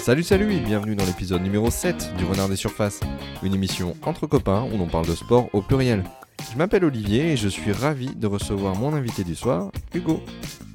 Salut 0.00 0.22
salut 0.22 0.54
et 0.54 0.60
bienvenue 0.60 0.96
dans 0.96 1.04
l'épisode 1.04 1.42
numéro 1.42 1.70
7 1.70 2.14
du 2.16 2.24
Renard 2.24 2.48
des 2.48 2.56
Surfaces, 2.56 3.00
une 3.42 3.54
émission 3.54 3.94
entre 4.02 4.26
copains 4.26 4.66
où 4.72 4.78
l'on 4.78 4.86
parle 4.86 5.06
de 5.06 5.14
sport 5.14 5.50
au 5.52 5.60
pluriel. 5.60 6.04
Je 6.50 6.56
m'appelle 6.56 6.86
Olivier 6.86 7.32
et 7.32 7.36
je 7.36 7.48
suis 7.48 7.70
ravi 7.70 8.14
de 8.16 8.26
recevoir 8.26 8.74
mon 8.76 8.94
invité 8.94 9.24
du 9.24 9.34
soir, 9.34 9.70
Hugo. 9.94 10.22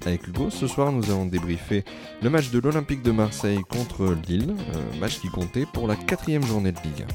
Avec 0.06 0.28
Hugo, 0.28 0.52
ce 0.52 0.68
soir 0.68 0.92
nous 0.92 1.10
allons 1.10 1.26
débriefer 1.26 1.84
le 2.22 2.30
match 2.30 2.52
de 2.52 2.60
l'Olympique 2.60 3.02
de 3.02 3.10
Marseille 3.10 3.62
contre 3.68 4.16
Lille, 4.28 4.54
match 5.00 5.20
qui 5.20 5.30
comptait 5.30 5.66
pour 5.74 5.88
la 5.88 5.96
quatrième 5.96 6.46
journée 6.46 6.72
de 6.72 6.80
Ligue 6.82 7.08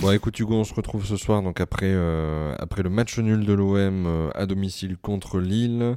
Bon 0.00 0.12
écoute 0.12 0.38
Hugo, 0.38 0.54
on 0.54 0.62
se 0.62 0.74
retrouve 0.74 1.04
ce 1.04 1.16
soir 1.16 1.42
donc 1.42 1.60
après, 1.60 1.86
euh, 1.88 2.54
après 2.60 2.84
le 2.84 2.88
match 2.88 3.18
nul 3.18 3.44
de 3.44 3.52
l'OM 3.52 4.06
euh, 4.06 4.30
à 4.36 4.46
domicile 4.46 4.96
contre 4.96 5.40
Lille. 5.40 5.96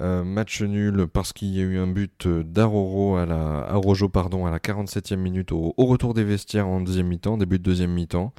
Euh, 0.00 0.24
match 0.24 0.62
nul 0.62 1.06
parce 1.06 1.34
qu'il 1.34 1.48
y 1.48 1.60
a 1.60 1.62
eu 1.62 1.76
un 1.76 1.86
but 1.86 2.26
d'Aroro 2.26 3.16
à 3.16 3.26
la 3.26 3.58
Arojo 3.68 4.08
pardon 4.08 4.46
à 4.46 4.50
la 4.50 4.58
47e 4.58 5.16
minute 5.16 5.52
au, 5.52 5.74
retour 5.76 6.14
des 6.14 6.24
vestiaires 6.24 6.66
en 6.66 6.80
deuxième 6.80 7.08
mi-temps, 7.08 7.36
début 7.36 7.58
de 7.58 7.62
deuxième 7.62 7.92
mi-temps. 7.92 8.32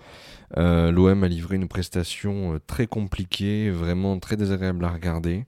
L'OM 0.57 1.23
a 1.23 1.27
livré 1.27 1.57
une 1.57 1.67
prestation 1.67 2.59
très 2.65 2.87
compliquée, 2.87 3.69
vraiment 3.69 4.17
très 4.17 4.35
désagréable 4.35 4.83
à 4.83 4.89
regarder 4.89 5.45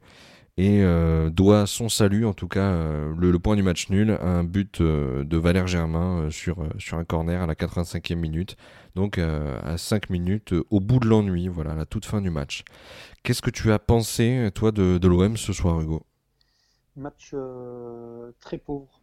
et 0.57 0.83
doit 1.31 1.67
son 1.67 1.89
salut, 1.89 2.25
en 2.25 2.33
tout 2.33 2.47
cas 2.47 2.71
le, 3.17 3.37
point 3.39 3.57
du 3.57 3.63
match 3.63 3.89
nul, 3.89 4.11
à 4.11 4.27
un 4.27 4.43
but 4.43 4.81
de 4.81 5.37
Valère 5.37 5.67
Germain 5.67 6.29
sur, 6.29 6.65
sur 6.79 6.97
un 6.97 7.03
corner 7.03 7.41
à 7.41 7.45
la 7.45 7.55
85e 7.55 8.15
minute 8.15 8.55
donc 8.95 9.17
euh, 9.17 9.59
à 9.63 9.77
5 9.77 10.09
minutes 10.09 10.53
euh, 10.53 10.63
au 10.71 10.79
bout 10.79 10.99
de 10.99 11.07
l'ennui, 11.07 11.47
voilà, 11.49 11.71
à 11.71 11.75
la 11.75 11.85
toute 11.85 12.05
fin 12.05 12.21
du 12.21 12.29
match. 12.29 12.63
Qu'est-ce 13.23 13.41
que 13.41 13.49
tu 13.49 13.71
as 13.71 13.79
pensé, 13.79 14.49
toi, 14.55 14.71
de, 14.71 15.07
l'OM 15.07 15.37
ce 15.37 15.53
soir, 15.53 15.79
Hugo? 15.81 16.03
Match 16.95 17.31
euh, 17.33 18.31
très 18.39 18.57
pauvre. 18.57 19.01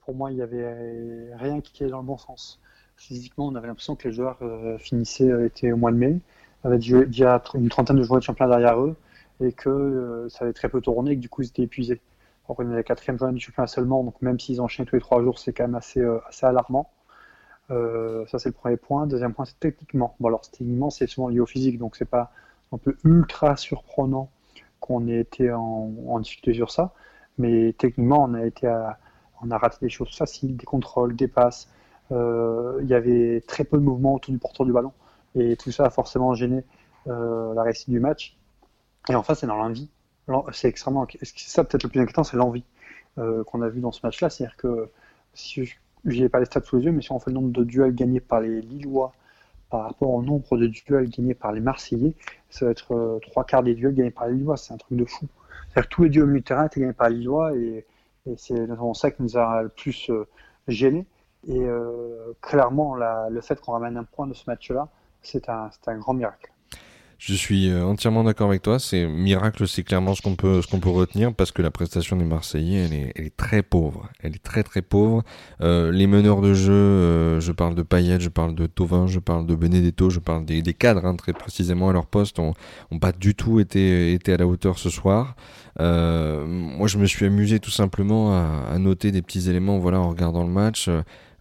Pour 0.00 0.14
moi, 0.14 0.30
il 0.32 0.36
n'y 0.36 0.42
avait 0.42 1.34
rien 1.36 1.60
qui 1.60 1.82
allait 1.82 1.92
dans 1.92 2.00
le 2.00 2.06
bon 2.06 2.18
sens. 2.18 2.60
Physiquement, 2.96 3.46
on 3.46 3.54
avait 3.54 3.68
l'impression 3.68 3.96
que 3.96 4.08
les 4.08 4.14
joueurs 4.14 4.38
finissaient, 4.78 5.30
étaient 5.46 5.72
au 5.72 5.76
mois 5.76 5.92
de 5.92 5.96
mai, 5.96 6.18
avaient 6.64 6.78
déjà 6.78 7.42
une 7.54 7.68
trentaine 7.68 7.96
de 7.96 8.02
joueurs 8.02 8.20
de 8.20 8.24
championnat 8.24 8.56
derrière 8.56 8.80
eux, 8.80 8.96
et 9.40 9.52
que 9.52 10.26
ça 10.30 10.44
avait 10.44 10.52
très 10.52 10.68
peu 10.68 10.80
tourné, 10.80 11.12
et 11.12 11.16
que 11.16 11.20
du 11.20 11.28
coup, 11.28 11.42
ils 11.42 11.48
étaient 11.48 11.62
épuisés. 11.62 12.00
On 12.48 12.70
est 12.70 12.74
la 12.74 12.82
quatrième 12.82 13.18
journée 13.18 13.34
du 13.34 13.40
championnat 13.40 13.66
seulement, 13.66 14.02
donc 14.04 14.20
même 14.22 14.40
s'ils 14.40 14.60
enchaînent 14.60 14.86
tous 14.86 14.96
les 14.96 15.02
trois 15.02 15.22
jours, 15.22 15.38
c'est 15.38 15.52
quand 15.52 15.64
même 15.64 15.74
assez, 15.74 16.02
assez 16.28 16.46
alarmant. 16.46 16.90
Euh, 17.70 18.24
ça, 18.26 18.38
c'est 18.38 18.48
le 18.48 18.54
premier 18.54 18.76
point. 18.76 19.06
Deuxième 19.06 19.34
point, 19.34 19.44
c'est 19.44 19.58
techniquement. 19.60 20.14
Bon, 20.20 20.28
alors, 20.28 20.42
techniquement, 20.42 20.90
c'est 20.90 21.06
souvent 21.06 21.28
lié 21.28 21.40
au 21.40 21.46
physique, 21.46 21.78
donc 21.78 21.96
c'est 21.96 22.04
pas 22.04 22.32
un 22.72 22.78
peu 22.78 22.96
ultra 23.04 23.56
surprenant 23.56 24.30
qu'on 24.80 25.06
ait 25.08 25.20
été 25.20 25.52
en, 25.52 25.92
en, 26.06 26.20
difficulté 26.20 26.54
sur 26.54 26.70
ça. 26.70 26.94
Mais 27.38 27.74
techniquement, 27.78 28.24
on 28.24 28.34
a, 28.34 28.44
été 28.44 28.68
on 29.42 29.50
a 29.50 29.58
raté 29.58 29.78
des 29.82 29.88
choses 29.88 30.16
faciles, 30.16 30.56
des 30.56 30.66
contrôles, 30.66 31.16
des 31.16 31.28
passes. 31.28 31.70
Euh, 32.10 32.78
il 32.82 32.88
y 32.88 32.94
avait 32.94 33.42
très 33.46 33.64
peu 33.64 33.76
de 33.76 33.82
mouvement 33.82 34.14
autour 34.14 34.32
du 34.32 34.38
porteur 34.38 34.66
du 34.66 34.72
ballon. 34.72 34.92
Et 35.34 35.56
tout 35.56 35.70
ça 35.70 35.84
a 35.86 35.90
forcément 35.90 36.34
gêné 36.34 36.64
euh, 37.06 37.54
la 37.54 37.62
réussite 37.62 37.90
du 37.90 38.00
match. 38.00 38.37
Et 39.10 39.14
enfin, 39.14 39.34
c'est 39.34 39.46
dans 39.46 39.56
l'envie. 39.56 39.88
C'est 40.52 40.68
extrêmement. 40.68 41.06
C'est 41.22 41.38
ça 41.38 41.64
peut-être 41.64 41.84
le 41.84 41.88
plus 41.88 42.00
inquiétant, 42.00 42.24
c'est 42.24 42.36
l'envie 42.36 42.64
qu'on 43.16 43.62
a 43.62 43.68
vu 43.68 43.80
dans 43.80 43.92
ce 43.92 44.00
match-là. 44.04 44.30
C'est-à-dire 44.30 44.56
que 44.56 44.90
si 45.34 45.64
je 46.04 46.22
n'ai 46.22 46.28
pas 46.28 46.40
les 46.40 46.46
stats 46.46 46.62
sous 46.62 46.76
les 46.76 46.84
yeux, 46.84 46.92
mais 46.92 47.02
si 47.02 47.12
on 47.12 47.18
fait 47.18 47.30
le 47.30 47.34
nombre 47.34 47.50
de 47.50 47.64
duels 47.64 47.94
gagnés 47.94 48.20
par 48.20 48.40
les 48.40 48.60
Lillois 48.60 49.12
par 49.70 49.82
rapport 49.82 50.10
au 50.10 50.22
nombre 50.22 50.56
de 50.56 50.66
duels 50.66 51.10
gagnés 51.10 51.34
par 51.34 51.52
les 51.52 51.60
Marseillais, 51.60 52.14
ça 52.48 52.64
va 52.64 52.70
être 52.70 52.94
euh, 52.94 53.18
trois 53.20 53.44
quarts 53.44 53.62
des 53.62 53.74
duels 53.74 53.94
gagnés 53.94 54.10
par 54.10 54.26
les 54.26 54.34
Lillois. 54.34 54.56
C'est 54.56 54.72
un 54.72 54.78
truc 54.78 54.96
de 54.96 55.04
fou. 55.04 55.26
C'est-à-dire 55.68 55.88
que 55.88 55.94
tous 55.94 56.02
les 56.04 56.08
duels 56.08 56.24
au 56.24 56.28
milieu 56.28 56.42
terrain 56.42 56.66
étaient 56.66 56.80
gagnés 56.80 56.92
par 56.92 57.10
les 57.10 57.16
Lillois 57.16 57.54
et, 57.56 57.86
c'est 58.36 58.54
notamment 58.54 58.92
ça 58.92 59.10
qui 59.10 59.22
nous 59.22 59.38
a 59.38 59.62
le 59.62 59.70
plus 59.70 60.10
euh, 60.10 60.26
gêné. 60.68 61.06
Et 61.46 61.60
euh, 61.60 62.34
clairement, 62.42 62.94
le 62.94 63.40
fait 63.40 63.58
qu'on 63.58 63.72
ramène 63.72 63.96
un 63.96 64.04
point 64.04 64.26
de 64.26 64.34
ce 64.34 64.44
match-là, 64.46 64.88
c'est 65.22 65.48
un 65.48 65.70
grand 65.98 66.12
miracle. 66.12 66.52
Je 67.18 67.34
suis 67.34 67.68
euh, 67.68 67.84
entièrement 67.84 68.22
d'accord 68.22 68.48
avec 68.48 68.62
toi. 68.62 68.78
C'est 68.78 69.08
miracle, 69.08 69.66
c'est 69.66 69.82
clairement 69.82 70.14
ce 70.14 70.22
qu'on 70.22 70.36
peut 70.36 70.62
ce 70.62 70.68
qu'on 70.68 70.78
peut 70.78 70.88
retenir 70.88 71.34
parce 71.34 71.50
que 71.50 71.62
la 71.62 71.72
prestation 71.72 72.16
des 72.16 72.24
Marseillais, 72.24 72.84
elle 72.84 72.94
est, 72.94 73.12
elle 73.16 73.24
est 73.26 73.36
très 73.36 73.64
pauvre. 73.64 74.08
Elle 74.20 74.36
est 74.36 74.42
très 74.42 74.62
très 74.62 74.82
pauvre. 74.82 75.24
Euh, 75.60 75.90
les 75.90 76.06
meneurs 76.06 76.40
de 76.40 76.54
jeu, 76.54 76.72
euh, 76.72 77.40
je 77.40 77.50
parle 77.50 77.74
de 77.74 77.82
Payet, 77.82 78.20
je 78.20 78.28
parle 78.28 78.54
de 78.54 78.66
Tovin, 78.66 79.08
je 79.08 79.18
parle 79.18 79.46
de 79.46 79.56
Benedetto, 79.56 80.10
je 80.10 80.20
parle 80.20 80.44
des, 80.44 80.62
des 80.62 80.74
cadres 80.74 81.04
hein, 81.04 81.16
très 81.16 81.32
précisément 81.32 81.88
à 81.88 81.92
leur 81.92 82.06
poste, 82.06 82.38
ont, 82.38 82.54
ont 82.92 82.98
pas 83.00 83.10
du 83.10 83.34
tout 83.34 83.58
été 83.58 84.12
été 84.12 84.32
à 84.32 84.36
la 84.36 84.46
hauteur 84.46 84.78
ce 84.78 84.88
soir. 84.88 85.34
Euh, 85.80 86.46
moi, 86.46 86.86
je 86.86 86.98
me 86.98 87.06
suis 87.06 87.26
amusé 87.26 87.58
tout 87.58 87.70
simplement 87.70 88.32
à, 88.32 88.64
à, 88.72 88.78
noter 88.78 89.10
des 89.10 89.22
petits 89.22 89.50
éléments, 89.50 89.78
voilà, 89.78 90.00
en 90.00 90.08
regardant 90.08 90.44
le 90.44 90.52
match. 90.52 90.88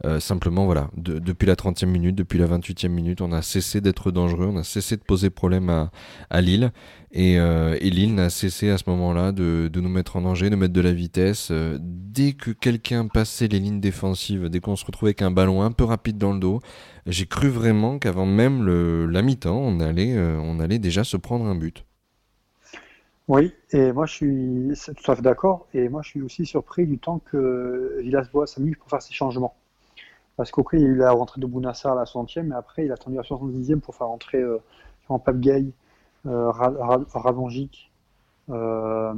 Euh, 0.06 0.20
simplement, 0.20 0.66
voilà, 0.66 0.92
depuis 0.96 1.48
la 1.48 1.56
30e 1.56 1.88
minute, 1.88 2.16
depuis 2.16 2.38
la 2.38 2.46
28e 2.46 2.90
minute, 2.90 3.22
on 3.22 3.32
a 3.32 3.42
cessé 3.42 3.82
d'être 3.82 4.12
dangereux, 4.12 4.48
on 4.52 4.58
a 4.58 4.64
cessé 4.64 4.96
de 4.96 5.02
poser 5.02 5.32
problème 5.32 5.90
à, 6.30 6.42
Lille. 6.42 6.72
Et, 7.12 7.40
euh, 7.40 7.76
et 7.82 7.90
Lille 7.90 8.14
n'a 8.14 8.30
cessé 8.30 8.70
à 8.70 8.78
ce 8.78 8.84
moment-là 8.88 9.32
de, 9.32 9.72
nous 9.74 9.90
mettre 9.90 10.16
en 10.18 10.22
danger, 10.22 10.50
de 10.52 10.56
mettre 10.56 10.74
de 10.74 10.82
la 10.82 10.94
vitesse. 10.94 11.50
Euh, 11.52 11.78
dès 11.82 12.34
que 12.34 12.52
quelqu'un 12.52 13.08
passait 13.08 13.48
les 13.48 13.60
lignes 13.60 13.80
défensives, 13.80 14.50
dès 14.50 14.60
qu'on 14.60 14.76
se 14.76 14.86
retrouvait 14.86 15.10
avec 15.10 15.24
un 15.24 15.32
ballon 15.32 15.64
un 15.64 15.72
peu 15.72 15.84
rapide 15.84 16.20
dans 16.20 16.34
le 16.34 16.40
dos, 16.40 16.60
j'ai 17.08 17.26
cru 17.26 17.48
vraiment 17.48 17.98
qu'avant 17.98 18.26
même 18.28 18.64
le, 18.64 19.08
la 19.08 19.24
mi-temps, 19.24 19.58
on 19.58 19.80
allait, 19.80 20.16
on 20.20 20.60
allait 20.60 20.80
déjà 20.80 21.04
se 21.04 21.18
prendre 21.18 21.46
un 21.46 21.56
but. 21.56 21.86
Oui, 23.28 23.52
et 23.72 23.92
moi 23.92 24.06
je 24.06 24.14
suis 24.14 24.94
tout 24.96 25.12
à 25.12 25.16
fait 25.16 25.22
d'accord. 25.22 25.68
Et 25.74 25.90
moi 25.90 26.02
je 26.02 26.10
suis 26.10 26.22
aussi 26.22 26.46
surpris 26.46 26.86
du 26.86 26.98
temps 26.98 27.20
que 27.20 28.00
Villas-Boas 28.02 28.46
a 28.56 28.60
mis 28.60 28.76
pour 28.76 28.90
faire 28.90 29.02
ses 29.02 29.14
changements. 29.14 29.56
Parce 30.38 30.52
qu'après, 30.52 30.78
il 30.78 30.84
y 30.84 30.86
a 30.86 30.90
eu 30.90 30.96
la 30.96 31.12
rentrée 31.12 31.42
de 31.42 31.48
Bounassar 31.48 31.94
à 31.94 31.96
la 31.96 32.04
60e, 32.06 32.44
mais 32.44 32.56
après, 32.56 32.86
il 32.86 32.92
a 32.92 32.94
attendu 32.94 33.18
la 33.18 33.24
70e 33.24 33.80
pour 33.80 33.96
faire 33.96 34.08
rentrer 34.08 34.38
euh, 34.38 34.60
Pape 35.10 35.40
Gay, 35.40 35.66
euh, 36.26 36.52
euh, 38.50 39.14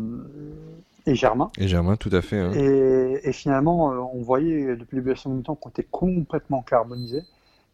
et 1.06 1.16
Germain. 1.16 1.52
Et 1.58 1.68
Germain, 1.68 1.96
tout 1.96 2.10
à 2.12 2.22
fait. 2.22 2.40
Hein. 2.40 2.52
Et, 2.54 3.32
finalement, 3.32 3.92
euh, 3.92 3.98
on 4.14 4.22
voyait 4.22 4.76
depuis 4.76 4.98
le 4.98 5.02
début 5.02 5.14
de 5.14 5.30
la 5.38 5.44
temps 5.44 5.56
qu'on 5.56 5.70
était 5.70 5.88
complètement 5.90 6.62
carbonisé. 6.62 7.24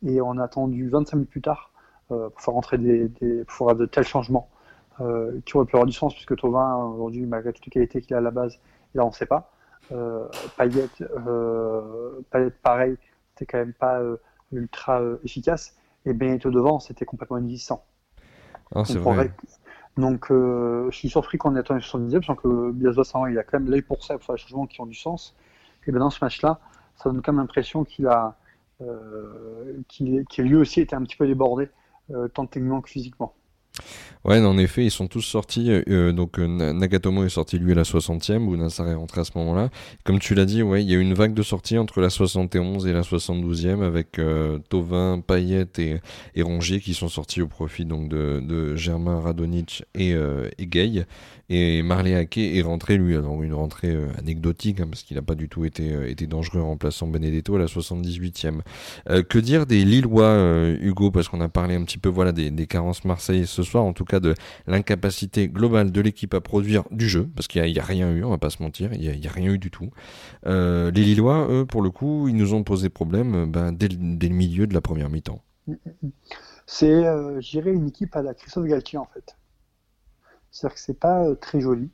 Et 0.06 0.22
on 0.22 0.38
a 0.38 0.44
attendu 0.44 0.90
25 0.90 1.16
minutes 1.16 1.30
plus 1.30 1.42
tard 1.42 1.72
pour 2.08 2.32
faire 2.38 2.54
rentrer 2.54 2.78
des, 2.78 3.10
pour 3.48 3.68
faire 3.68 3.76
de 3.76 3.86
tels 3.86 4.04
changements 4.04 4.48
qui 4.98 5.58
auraient 5.58 5.66
pu 5.66 5.76
avoir 5.76 5.86
du 5.86 5.94
sens, 5.94 6.14
puisque 6.14 6.36
Tovin, 6.38 6.76
aujourd'hui, 6.76 7.26
malgré 7.26 7.52
toutes 7.52 7.66
les 7.66 7.72
qualités 7.72 8.02
qu'il 8.02 8.14
a 8.14 8.20
à 8.20 8.22
la 8.22 8.32
base, 8.32 8.60
là, 8.94 9.04
on 9.04 9.10
ne 9.10 9.14
sait 9.14 9.26
pas. 9.26 9.52
Payet, 10.58 10.90
Payet, 12.30 12.52
pareil, 12.62 12.98
c'était 13.36 13.52
quand 13.52 13.58
même 13.58 13.74
pas 13.74 14.00
euh, 14.00 14.18
ultra 14.52 15.02
euh, 15.02 15.18
efficace. 15.24 15.76
Et 16.06 16.14
Benito 16.14 16.52
devant, 16.52 16.80
c'était 16.80 17.06
complètement 17.06 17.38
inexistant. 17.38 17.84
Ah, 18.74 18.84
vrai. 18.84 19.32
Donc, 19.98 20.32
euh, 20.32 20.90
je 20.92 20.98
suis 20.98 21.10
surpris 21.10 21.38
qu'on 21.38 21.56
ait 21.56 21.60
attendu 21.60 21.82
70e, 21.82 22.26
parce 22.26 22.40
que 22.40 22.72
Biazwa, 22.72 23.32
il 23.32 23.38
a 23.40 23.44
quand 23.44 23.60
même 23.60 23.70
l'œil 23.70 23.82
pour 23.82 24.04
ça, 24.04 24.16
pour 24.16 24.26
faire 24.26 24.36
des 24.36 24.42
changements 24.42 24.68
qui 24.68 24.82
ont 24.82 24.86
du 24.86 24.96
sens. 24.96 25.36
Et 25.88 25.92
bien 25.92 26.00
dans 26.00 26.10
ce 26.10 26.24
match-là, 26.24 26.60
ça 26.96 27.10
donne 27.10 27.22
quand 27.22 27.32
même 27.32 27.42
l'impression 27.42 27.84
qu'il 27.84 28.08
a, 28.08 28.38
qu'il, 29.88 30.26
lui 30.40 30.56
aussi 30.56 30.82
été 30.82 30.96
un 30.96 31.04
petit 31.04 31.16
peu 31.16 31.28
débordé, 31.28 31.70
tant 32.34 32.46
techniquement 32.46 32.82
que 32.82 32.90
physiquement. 32.90 33.34
Ouais, 34.26 34.40
en 34.40 34.58
effet, 34.58 34.84
ils 34.84 34.92
sont 34.92 35.08
tous 35.08 35.22
sortis. 35.22 35.70
Euh, 35.70 35.84
euh, 35.88 36.12
donc 36.12 36.40
euh, 36.40 36.48
Nagatomo 36.48 37.26
est 37.26 37.30
sorti 37.30 37.60
lui 37.60 37.74
à 37.74 37.76
la 37.76 37.84
60e, 37.84 38.48
ou 38.48 38.58
Nassar 38.58 38.88
est 38.88 38.96
rentré 38.96 39.22
à 39.22 39.24
ce 39.24 39.32
moment-là. 39.36 39.70
Comme 40.04 40.18
tu 40.18 40.34
l'as 40.34 40.46
dit, 40.46 40.64
ouais, 40.64 40.84
il 40.84 40.90
y 40.90 40.96
a 40.96 40.98
eu 40.98 41.02
une 41.02 41.14
vague 41.14 41.36
de 41.36 41.44
sorties 41.44 41.78
entre 41.78 42.02
la 42.02 42.10
71 42.10 42.88
et 42.88 42.92
la 42.92 43.02
72e 43.02 43.84
avec 43.84 44.20
Tovin, 44.70 45.22
Payet 45.22 45.68
et, 45.78 45.98
et, 46.34 46.42
Rongier 46.42 46.80
qui 46.80 46.96
sont 46.96 47.08
sortis 47.08 47.44
au 47.44 47.48
profit 47.48 47.86
donc 47.86 48.10
de, 48.10 48.76
Germain 48.76 49.22
Radonic 49.22 49.84
et, 49.94 50.16
et 50.58 50.66
Gay. 50.66 51.06
Et 51.50 51.84
Marley 51.84 52.28
est 52.36 52.62
rentré 52.62 52.98
lui, 52.98 53.16
alors 53.16 53.42
une 53.44 53.54
rentrée 53.54 53.96
anecdotique 54.18 54.80
hein, 54.80 54.88
parce 54.90 55.04
qu'il 55.04 55.16
n'a 55.16 55.22
pas 55.22 55.36
du 55.36 55.50
tout 55.50 55.66
été, 55.66 56.10
été 56.10 56.28
dangereux 56.28 56.62
en 56.62 56.68
remplaçant 56.68 57.08
Benedetto 57.08 57.56
à 57.56 57.60
la 57.60 57.66
78e. 57.66 58.62
que 59.28 59.40
dire 59.40 59.66
des 59.66 59.86
Lillois, 59.86 60.76
Hugo, 60.82 61.12
parce 61.12 61.28
qu'on 61.28 61.42
a 61.42 61.50
parlé 61.50 61.76
un 61.76 61.84
petit 61.84 61.98
peu 61.98 62.10
voilà 62.10 62.32
des, 62.32 62.52
des 62.52 62.68
carences 62.68 63.06
marseillaises 63.06 63.50
ce 63.50 63.64
soir, 63.64 63.84
en 63.84 63.94
tout 63.94 64.06
cas 64.06 64.20
de 64.20 64.34
l'incapacité 64.68 65.48
globale 65.48 65.92
de 65.92 66.02
l'équipe 66.02 66.34
à 66.34 66.42
produire 66.42 66.84
du 66.92 67.08
jeu, 67.08 67.28
parce 67.36 67.48
qu'il 67.48 67.62
n'y 67.64 67.80
a, 67.80 67.84
rien 67.84 68.12
eu, 68.12 68.24
on 68.24 68.30
va 68.30 68.38
pas 68.38 68.50
se 68.50 68.62
mentir, 68.62 68.94
il 68.94 69.00
n'y 69.00 69.28
a, 69.28 69.32
rien 69.32 69.52
eu 69.52 69.58
du 69.58 69.72
tout. 69.72 69.92
Euh, 70.46 70.92
les 70.92 71.04
Lillois, 71.04 71.48
eux, 71.50 71.66
pour 71.66 71.82
le 71.82 71.90
coup, 71.90 72.28
ils 72.28 72.36
nous 72.36 72.54
ont 72.54 72.64
posé 72.64 72.90
problème 72.90 73.36
euh, 73.36 73.46
ben, 73.46 73.72
dès, 73.72 73.88
le 73.88 74.36
milieu 74.36 74.68
de 74.68 74.74
la 74.74 74.82
première 74.82 75.10
mi-temps. 75.10 75.42
C'est, 76.66 77.06
euh, 77.06 77.40
j'irais, 77.42 77.72
une 77.72 77.88
équipe 77.88 78.16
à 78.16 78.22
la 78.22 78.34
Christophe 78.34 78.66
Galtier, 78.66 78.98
en 78.98 79.08
fait. 79.14 79.36
C'est-à-dire 80.56 80.76
que 80.76 80.80
c'est 80.80 80.98
pas 80.98 81.36
très 81.36 81.60
joli. 81.60 81.90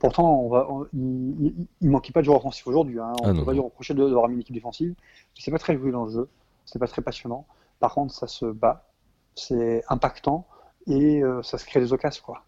pourtant, 0.00 0.40
on 0.40 0.48
va, 0.48 0.66
il, 0.94 1.66
ne 1.82 1.90
manquait 1.90 2.12
pas 2.12 2.20
de 2.20 2.24
joueurs 2.24 2.38
offensifs 2.38 2.66
aujourd'hui. 2.66 2.98
Hein. 2.98 3.12
On 3.22 3.26
ne 3.26 3.32
ah 3.32 3.38
peut 3.38 3.44
pas 3.44 3.52
lui 3.52 3.60
reprocher 3.60 3.92
d'avoir 3.92 4.26
mis 4.28 4.36
une 4.36 4.40
équipe 4.40 4.54
défensive. 4.54 4.94
C'est 5.38 5.50
pas 5.50 5.58
très 5.58 5.76
joli 5.76 5.92
dans 5.92 6.06
le 6.06 6.10
jeu. 6.10 6.28
C'est 6.64 6.78
pas 6.78 6.86
très 6.86 7.02
passionnant. 7.02 7.46
Par 7.78 7.92
contre, 7.92 8.14
ça 8.14 8.26
se 8.26 8.46
bat. 8.46 8.88
C'est 9.34 9.84
impactant 9.90 10.46
et 10.86 11.22
euh, 11.22 11.42
ça 11.42 11.58
se 11.58 11.66
crée 11.66 11.80
des 11.80 11.92
occasions 11.92 12.22
quoi. 12.24 12.44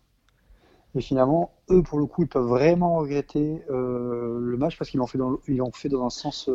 Et 0.95 1.03
finalement, 1.03 1.53
eux, 1.69 1.83
pour 1.83 1.99
le 1.99 2.07
coup, 2.07 2.23
ils 2.23 2.29
peuvent 2.29 2.49
vraiment 2.49 2.97
regretter 2.97 3.63
le 3.69 4.57
match 4.57 4.79
parce 4.79 4.91
qu'ils 4.91 4.99
l'ont 4.99 5.07
fait, 5.07 5.19
dans, 5.19 5.39
fait 5.73 5.89
dans 5.91 6.05
un 6.05 6.11
sens. 6.11 6.49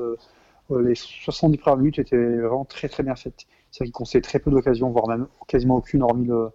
les 0.71 0.95
70 0.95 1.57
premières 1.59 1.77
minutes 1.77 1.99
étaient 1.99 2.17
vraiment 2.17 2.65
très 2.65 2.89
très 2.89 3.03
bien 3.03 3.15
faites. 3.15 3.45
C'est-à-dire 3.69 3.85
qu'ils 3.85 3.91
concèdent 3.93 4.23
très 4.23 4.39
peu 4.39 4.49
d'occasions, 4.49 4.89
voire 4.89 5.07
même 5.07 5.27
quasiment 5.47 5.77
aucune, 5.77 6.01
hormis 6.01 6.25
le, 6.25 6.51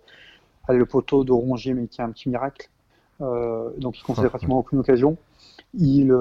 le 0.68 0.86
poteau 0.86 1.24
de 1.24 1.32
Rongier, 1.32 1.74
mais 1.74 1.86
qui 1.86 2.00
est 2.00 2.04
un 2.04 2.10
petit 2.10 2.28
miracle. 2.28 2.70
donc 3.20 3.98
ils 3.98 4.02
concèdent 4.06 4.28
pratiquement 4.28 4.58
aucune 4.58 4.78
occasion. 4.78 5.16
Ils, 5.74 6.12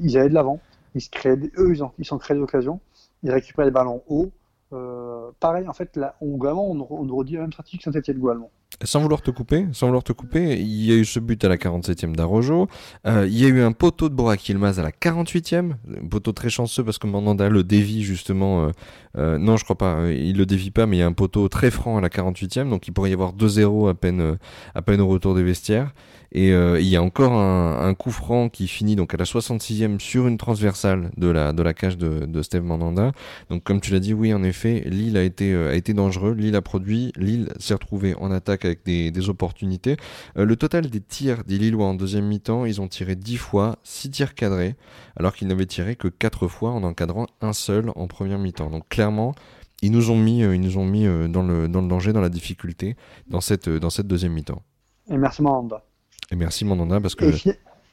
ils 0.00 0.18
allaient 0.18 0.28
de 0.28 0.34
l'avant. 0.34 0.60
Ils 0.94 1.00
se 1.00 1.10
créaient, 1.10 1.38
eux, 1.58 1.74
ils, 1.74 1.82
ils 1.98 2.04
sont 2.04 2.18
créés 2.18 2.36
d'occasions. 2.36 2.80
Ils 3.22 3.30
récupèrent 3.30 3.64
les 3.64 3.70
ballons 3.70 4.02
haut. 4.08 4.30
Euh, 4.72 5.30
pareil, 5.40 5.68
en 5.68 5.72
fait, 5.72 5.96
là, 5.96 6.16
on, 6.20 6.38
on, 6.40 6.86
on 6.90 7.16
redit 7.16 7.34
la 7.34 7.40
même 7.40 7.52
stratégie 7.52 7.78
que 7.78 7.84
Saint-Etienne 7.84 8.18
globalement. 8.18 8.50
Sans 8.82 9.00
vouloir 9.00 9.20
te 9.20 9.30
couper, 9.30 9.66
sans 9.72 9.88
vouloir 9.88 10.02
te 10.02 10.12
couper, 10.12 10.56
il 10.58 10.84
y 10.86 10.92
a 10.92 10.94
eu 10.94 11.04
ce 11.04 11.20
but 11.20 11.44
à 11.44 11.50
la 11.50 11.56
47e 11.56 12.14
d'Arojo. 12.14 12.66
Euh, 13.06 13.26
il 13.26 13.38
y 13.38 13.44
a 13.44 13.48
eu 13.48 13.60
un 13.60 13.72
poteau 13.72 14.08
de 14.08 14.14
Borak 14.14 14.48
Ilmaz 14.48 14.78
à 14.78 14.82
la 14.82 14.90
48e. 14.90 15.72
Un 16.02 16.08
poteau 16.08 16.32
très 16.32 16.48
chanceux 16.48 16.82
parce 16.82 16.96
que 16.96 17.06
Mandanda 17.06 17.50
le 17.50 17.62
dévie 17.62 18.02
justement. 18.02 18.64
Euh, 18.64 18.70
euh, 19.18 19.38
non, 19.38 19.58
je 19.58 19.64
crois 19.64 19.76
pas. 19.76 20.08
Il 20.10 20.38
le 20.38 20.46
dévie 20.46 20.70
pas, 20.70 20.86
mais 20.86 20.96
il 20.96 21.00
y 21.00 21.02
a 21.02 21.06
un 21.06 21.12
poteau 21.12 21.48
très 21.48 21.70
franc 21.70 21.98
à 21.98 22.00
la 22.00 22.08
48e. 22.08 22.70
Donc 22.70 22.88
il 22.88 22.92
pourrait 22.92 23.10
y 23.10 23.12
avoir 23.12 23.34
2-0 23.34 23.90
à 23.90 23.94
peine, 23.94 24.38
à 24.74 24.80
peine 24.80 25.02
au 25.02 25.08
retour 25.08 25.34
des 25.34 25.42
vestiaires. 25.42 25.92
Et 26.32 26.50
il 26.50 26.86
y 26.86 26.94
a 26.94 27.02
encore 27.02 27.32
un, 27.32 27.92
coup 27.94 28.12
franc 28.12 28.48
qui 28.48 28.68
finit 28.68 28.94
donc 28.94 29.12
à 29.12 29.16
la 29.16 29.24
66e 29.24 29.98
sur 29.98 30.28
une 30.28 30.38
transversale 30.38 31.10
de 31.16 31.26
la, 31.26 31.52
de 31.52 31.60
la 31.60 31.74
cage 31.74 31.98
de, 31.98 32.42
Steve 32.42 32.62
Mandanda. 32.62 33.10
Donc 33.50 33.64
comme 33.64 33.80
tu 33.80 33.92
l'as 33.92 33.98
dit, 33.98 34.14
oui, 34.14 34.32
en 34.32 34.44
effet, 34.44 34.84
Lille 34.86 35.16
a 35.16 35.24
été, 35.24 35.52
a 35.56 35.74
été 35.74 35.92
dangereux. 35.92 36.34
Lille 36.34 36.54
a 36.54 36.62
produit. 36.62 37.12
Lille 37.16 37.48
s'est 37.58 37.74
retrouvé 37.74 38.14
en 38.14 38.30
attaque 38.30 38.59
avec 38.64 38.84
des, 38.84 39.28
opportunités. 39.28 39.96
Euh, 40.36 40.44
le 40.44 40.56
total 40.56 40.88
des 40.88 41.00
tirs 41.00 41.44
des 41.44 41.58
Lillois 41.58 41.86
en 41.86 41.94
deuxième 41.94 42.26
mi-temps, 42.26 42.64
ils 42.64 42.80
ont 42.80 42.88
tiré 42.88 43.16
10 43.16 43.36
fois, 43.36 43.76
6 43.84 44.10
tirs 44.10 44.34
cadrés, 44.34 44.76
alors 45.16 45.34
qu'ils 45.34 45.48
n'avaient 45.48 45.66
tiré 45.66 45.96
que 45.96 46.08
4 46.08 46.48
fois 46.48 46.70
en 46.70 46.82
encadrant 46.82 47.26
un 47.40 47.52
seul 47.52 47.90
en 47.96 48.06
première 48.06 48.38
mi-temps. 48.38 48.70
Donc 48.70 48.88
clairement, 48.88 49.34
ils 49.82 49.92
nous 49.92 50.10
ont 50.10 50.16
mis, 50.16 50.42
euh, 50.42 50.54
ils 50.54 50.60
nous 50.60 50.78
ont 50.78 50.84
mis 50.84 51.06
euh, 51.06 51.28
dans, 51.28 51.42
le, 51.42 51.68
dans 51.68 51.80
le 51.80 51.88
danger, 51.88 52.12
dans 52.12 52.20
la 52.20 52.28
difficulté, 52.28 52.96
dans 53.28 53.40
cette, 53.40 53.68
dans 53.68 53.90
cette 53.90 54.06
deuxième 54.06 54.32
mi-temps. 54.32 54.62
Et 55.08 55.16
merci 55.16 55.42
Mandanda. 55.42 55.84
Et 56.30 56.36
merci 56.36 56.64
Mandanda 56.64 57.00
parce 57.00 57.14
que... 57.14 57.24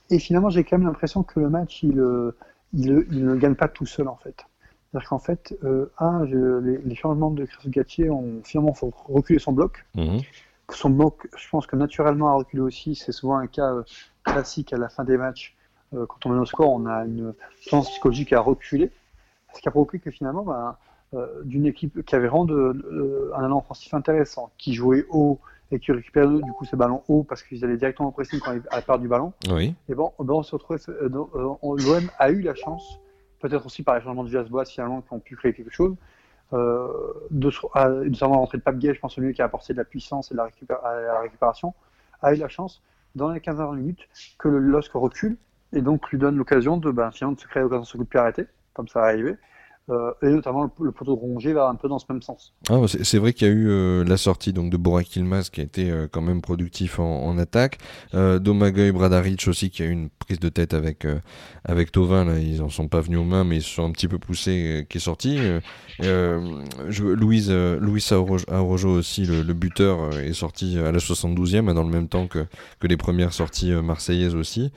Et, 0.09 0.19
finalement, 0.19 0.49
j'ai 0.49 0.63
quand 0.63 0.77
même 0.77 0.87
l'impression 0.87 1.23
que 1.23 1.41
le 1.41 1.49
match, 1.49 1.83
il, 1.83 2.01
il, 2.73 2.93
ne 3.11 3.35
gagne 3.35 3.55
pas 3.55 3.67
tout 3.67 3.85
seul 3.85 4.07
en 4.07 4.15
fait. 4.15 4.45
C'est-à-dire 4.89 5.09
qu'en 5.09 5.19
fait, 5.19 5.53
un, 5.99 6.23
les, 6.23 6.95
changements 6.95 7.29
de 7.29 7.43
Chris 7.43 7.69
Gatier 7.69 8.09
ont 8.09 8.41
finalement 8.41 8.73
fait 8.73 8.85
reculer 9.09 9.39
son 9.39 9.51
bloc. 9.51 9.85
Mhm 9.95 10.21
son 10.75 10.89
bloc, 10.89 11.27
je 11.35 11.49
pense 11.49 11.65
que 11.65 11.75
naturellement 11.75 12.29
a 12.29 12.33
reculé 12.33 12.61
aussi. 12.61 12.95
C'est 12.95 13.11
souvent 13.11 13.37
un 13.37 13.47
cas 13.47 13.73
euh, 13.73 13.83
classique 14.23 14.73
à 14.73 14.77
la 14.77 14.89
fin 14.89 15.03
des 15.03 15.17
matchs. 15.17 15.55
Euh, 15.93 16.05
quand 16.05 16.25
on 16.25 16.29
met 16.29 16.39
au 16.39 16.45
score, 16.45 16.71
on 16.71 16.85
a 16.85 17.05
une 17.05 17.33
tendance 17.69 17.89
psychologique 17.91 18.33
à 18.33 18.41
reculer. 18.41 18.91
Ce 19.53 19.61
qui 19.61 19.67
a 19.67 19.71
provoqué 19.71 19.99
que 19.99 20.11
finalement, 20.11 20.43
bah, 20.43 20.79
euh, 21.13 21.41
d'une 21.43 21.65
équipe 21.65 22.03
qui 22.05 22.15
avait 22.15 22.27
de, 22.27 23.31
un 23.33 23.45
allant 23.45 23.59
offensif 23.59 23.93
intéressant, 23.93 24.51
qui 24.57 24.73
jouait 24.73 25.05
haut 25.09 25.39
et 25.71 25.79
qui 25.79 25.91
récupérait 25.91 26.27
du 26.27 26.51
coup 26.51 26.65
ces 26.65 26.75
ballons 26.75 27.03
haut 27.07 27.23
parce 27.23 27.43
qu'ils 27.43 27.63
allaient 27.63 27.77
directement 27.77 28.09
au 28.09 28.11
pressing 28.11 28.39
quand 28.39 28.51
à 28.69 28.75
la 28.75 28.81
part 28.81 28.99
du 28.99 29.07
ballon. 29.07 29.31
Oui. 29.49 29.73
Et 29.87 29.95
bon, 29.95 30.11
ben 30.19 30.33
on 30.33 30.43
se 30.43 30.53
retrouvait. 30.53 30.81
L'OM 31.09 32.09
a 32.19 32.29
eu 32.29 32.41
la 32.41 32.55
chance, 32.55 32.99
peut-être 33.39 33.65
aussi 33.65 33.83
par 33.83 33.95
les 33.95 34.01
changements 34.01 34.23
de 34.23 34.29
Villas-Boas 34.29 34.65
finalement, 34.65 35.01
qui 35.01 35.13
ont 35.13 35.19
pu 35.19 35.37
créer 35.37 35.53
quelque 35.53 35.73
chose, 35.73 35.95
euh, 36.53 37.13
de, 37.29 37.51
à, 37.73 37.89
notamment 37.89 38.35
l'entrée 38.35 38.57
de 38.57 38.63
Pape 38.63 38.77
Gay, 38.77 38.94
je 38.94 38.99
pense 38.99 39.17
mieux 39.17 39.31
qui 39.31 39.41
a 39.41 39.45
apporté 39.45 39.73
de 39.73 39.77
la 39.77 39.85
puissance 39.85 40.31
et 40.31 40.35
de 40.35 40.39
la, 40.39 40.49
la 41.01 41.19
récupération, 41.19 41.73
a 42.21 42.33
eu 42.33 42.38
la 42.38 42.47
chance, 42.47 42.81
dans 43.15 43.29
les 43.31 43.41
15 43.41 43.59
minutes, 43.75 44.07
que 44.38 44.47
le 44.47 44.59
LOSC 44.59 44.91
recule 44.94 45.38
et 45.73 45.81
donc 45.81 46.09
lui 46.09 46.17
donne 46.17 46.38
l'occasion 46.38 46.77
de, 46.77 46.91
ben, 46.91 47.11
finalement, 47.11 47.35
de 47.35 47.41
se 47.41 47.47
créer 47.47 47.63
l'occasion 47.63 47.81
de 47.81 47.88
se 47.88 47.97
coup 47.97 48.03
de 48.03 48.47
comme 48.73 48.88
ça 48.88 49.01
va 49.01 49.07
arriver. 49.07 49.35
Euh, 49.89 50.11
et 50.21 50.27
notamment 50.27 50.69
le, 50.81 50.91
poteau 50.91 51.15
de 51.15 51.19
Rongier 51.19 51.53
va 51.53 51.69
un 51.69 51.75
peu 51.75 51.87
dans 51.87 51.97
ce 51.97 52.05
même 52.09 52.21
sens. 52.21 52.53
Ah, 52.69 52.81
c'est 52.87 53.19
vrai 53.19 53.31
qu'il 53.31 53.47
y 53.47 53.49
a 53.49 53.53
eu 53.53 53.69
euh, 53.69 54.03
la 54.03 54.17
sortie 54.17 54.51
donc 54.51 54.69
de 54.69 54.75
Borak 54.75 55.15
Ilmaz 55.15 55.49
qui 55.49 55.61
a 55.61 55.63
été 55.63 55.89
euh, 55.89 56.09
quand 56.11 56.21
même 56.21 56.41
productif 56.41 56.99
en, 56.99 57.23
en 57.23 57.37
attaque, 57.37 57.77
euh, 58.13 58.37
Domagoj 58.37 58.91
Bradaric 58.91 59.47
aussi 59.47 59.69
qui 59.69 59.83
a 59.83 59.85
eu 59.85 59.91
une 59.91 60.09
prise 60.09 60.41
de 60.41 60.49
tête 60.49 60.73
avec 60.73 61.05
euh, 61.05 61.19
avec 61.63 61.93
Tovin 61.93 62.25
là, 62.25 62.37
ils 62.37 62.61
en 62.61 62.67
sont 62.67 62.89
pas 62.89 62.99
venus 62.99 63.19
aux 63.19 63.23
mains 63.23 63.45
mais 63.45 63.57
ils 63.57 63.63
se 63.63 63.69
sont 63.69 63.85
un 63.85 63.91
petit 63.91 64.09
peu 64.09 64.19
poussés 64.19 64.85
qui 64.89 64.97
est 64.97 65.01
sorti. 65.01 65.39
Je, 65.99 67.03
Louise 67.03 67.49
Louis 67.49 68.05
Arojo 68.49 68.89
aussi 68.89 69.25
le, 69.25 69.41
le, 69.41 69.53
buteur 69.53 70.17
est 70.19 70.33
sorti 70.33 70.77
à 70.77 70.91
la 70.91 70.99
72e 70.99 71.73
dans 71.73 71.83
le 71.83 71.89
même 71.89 72.09
temps 72.09 72.27
que 72.27 72.45
que 72.79 72.87
les 72.87 72.97
premières 72.97 73.31
sorties 73.31 73.71
marseillaises 73.71 74.35
aussi 74.35 74.73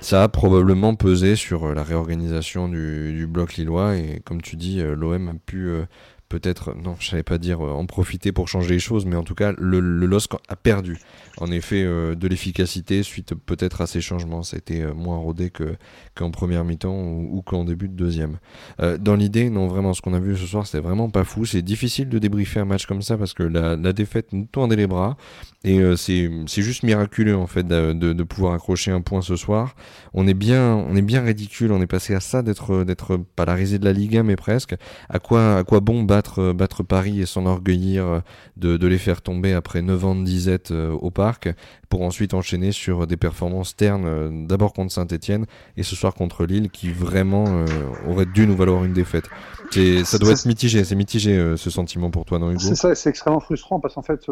ça 0.00 0.22
a 0.22 0.28
probablement 0.28 0.94
pesé 0.94 1.36
sur 1.36 1.64
euh, 1.66 1.74
la 1.74 1.82
réorganisation 1.82 2.68
du, 2.68 3.26
bloc 3.28 3.54
lillois 3.54 3.96
et 3.96 4.20
comme 4.24 4.40
tu 4.40 4.56
dis, 4.56 4.80
euh, 4.80 4.94
l'OM 4.94 5.28
a 5.28 5.34
pu 5.34 5.68
euh, 5.68 5.84
peut-être, 6.28 6.74
non, 6.74 6.96
je 6.98 7.08
savais 7.08 7.22
pas 7.22 7.38
dire 7.38 7.60
en 7.60 7.86
profiter 7.86 8.32
pour 8.32 8.48
changer 8.48 8.74
les 8.74 8.78
choses, 8.78 9.06
mais 9.06 9.16
en 9.16 9.22
tout 9.22 9.34
cas, 9.34 9.52
le, 9.58 9.80
le 9.80 10.06
LOSC 10.06 10.32
a 10.48 10.56
perdu 10.56 10.98
en 11.38 11.50
effet 11.50 11.84
de 11.84 12.28
l'efficacité 12.28 13.02
suite 13.02 13.34
peut-être 13.34 13.80
à 13.80 13.86
ces 13.86 14.00
changements. 14.00 14.42
Ça 14.42 14.56
a 14.56 14.58
été 14.58 14.84
moins 14.86 15.18
rodé 15.18 15.50
que 15.50 15.76
qu'en 16.14 16.30
première 16.30 16.64
mi-temps 16.64 16.94
ou, 16.94 17.42
qu'en 17.42 17.64
début 17.64 17.88
de 17.88 17.94
deuxième. 17.94 18.38
dans 18.78 19.14
l'idée, 19.14 19.48
non, 19.50 19.68
vraiment, 19.68 19.94
ce 19.94 20.02
qu'on 20.02 20.14
a 20.14 20.20
vu 20.20 20.36
ce 20.36 20.46
soir, 20.46 20.66
c'était 20.66 20.82
vraiment 20.82 21.10
pas 21.10 21.24
fou. 21.24 21.44
C'est 21.44 21.62
difficile 21.62 22.08
de 22.08 22.18
débriefer 22.18 22.60
un 22.60 22.64
match 22.64 22.86
comme 22.86 23.02
ça 23.02 23.16
parce 23.16 23.34
que 23.34 23.42
la, 23.44 23.76
la 23.76 23.92
défaite 23.92 24.32
nous 24.32 24.46
tendait 24.46 24.76
les 24.76 24.86
bras. 24.86 25.16
Et 25.64 25.80
euh, 25.80 25.96
c'est 25.96 26.62
juste 26.62 26.84
miraculeux 26.84 27.36
en 27.36 27.46
fait 27.46 27.66
de, 27.66 27.92
de, 27.92 28.22
pouvoir 28.22 28.54
accrocher 28.54 28.92
un 28.92 29.00
point 29.00 29.22
ce 29.22 29.34
soir. 29.34 29.74
On 30.14 30.26
est 30.28 30.34
bien 30.34 30.76
on 30.76 30.94
est 30.94 31.02
bien 31.02 31.20
ridicule. 31.22 31.72
On 31.72 31.80
est 31.80 31.86
passé 31.86 32.14
à 32.14 32.20
ça 32.20 32.42
d'être 32.42 32.84
d'être 32.84 33.16
pas 33.16 33.44
la 33.44 33.54
risée 33.54 33.78
de 33.78 33.84
la 33.84 33.92
Ligue 33.92 34.16
1 34.16 34.22
mais 34.22 34.36
presque. 34.36 34.76
À 35.08 35.18
quoi 35.18 35.58
à 35.58 35.64
quoi 35.64 35.80
bon 35.80 36.04
battre 36.18 36.52
battre 36.52 36.82
Paris 36.82 37.20
et 37.20 37.26
s'enorgueillir 37.26 38.22
de, 38.56 38.76
de 38.76 38.86
les 38.86 38.98
faire 38.98 39.22
tomber 39.22 39.52
après 39.52 39.82
9 39.82 40.04
ans 40.04 40.14
de 40.14 40.24
disette 40.24 40.70
euh, 40.70 40.90
au 40.90 41.10
parc 41.10 41.48
pour 41.88 42.02
ensuite 42.02 42.34
enchaîner 42.34 42.72
sur 42.72 43.06
des 43.06 43.16
performances 43.16 43.76
ternes 43.76 44.06
euh, 44.06 44.46
d'abord 44.46 44.72
contre 44.72 44.92
Saint-Etienne 44.92 45.46
et 45.76 45.82
ce 45.82 45.94
soir 45.94 46.14
contre 46.14 46.44
Lille 46.44 46.70
qui 46.70 46.90
vraiment 46.90 47.64
aurait 48.08 48.26
dû 48.26 48.46
nous 48.46 48.56
valoir 48.56 48.84
une 48.84 48.92
défaite. 48.92 49.24
Ça 49.72 50.18
doit 50.18 50.32
être 50.32 50.46
mitigé, 50.46 50.84
c'est 50.84 50.96
mitigé 50.96 51.54
ce 51.56 51.70
sentiment 51.70 52.10
pour 52.10 52.24
toi, 52.24 52.38
non 52.38 52.50
Hugo? 52.50 52.60
C'est 52.60 52.74
ça, 52.74 52.94
c'est 52.94 53.10
extrêmement 53.10 53.40
frustrant 53.40 53.80
parce 53.80 53.94
qu'en 53.94 54.02
fait 54.02 54.26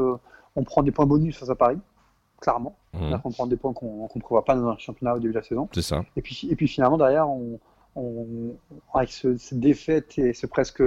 on 0.57 0.65
prend 0.65 0.83
des 0.83 0.91
points 0.91 1.07
bonus 1.07 1.37
face 1.37 1.51
à 1.51 1.55
Paris, 1.55 1.79
clairement. 2.41 2.77
Mmh. 2.95 3.15
On 3.25 3.31
prend 3.31 3.47
des 3.47 3.57
points 3.57 3.73
qu'on 3.73 4.09
ne 4.15 4.21
prévoit 4.21 4.45
pas 4.45 4.57
dans 4.57 4.69
un 4.69 4.79
championnat 4.79 5.15
au 5.15 5.19
début 5.19 5.33
de 5.33 5.39
la 5.39 5.45
saison. 5.45 5.69
C'est 5.73 5.83
ça. 5.83 6.05
Et 6.17 6.23
puis, 6.23 6.49
et 6.51 6.57
puis 6.57 6.67
finalement, 6.67 6.97
derrière, 6.99 7.29
on, 7.29 7.59
avec 8.95 9.11
ce, 9.11 9.37
cette 9.37 9.61
défaite 9.61 10.19
et 10.19 10.33
c'est 10.33 10.47
presque, 10.47 10.83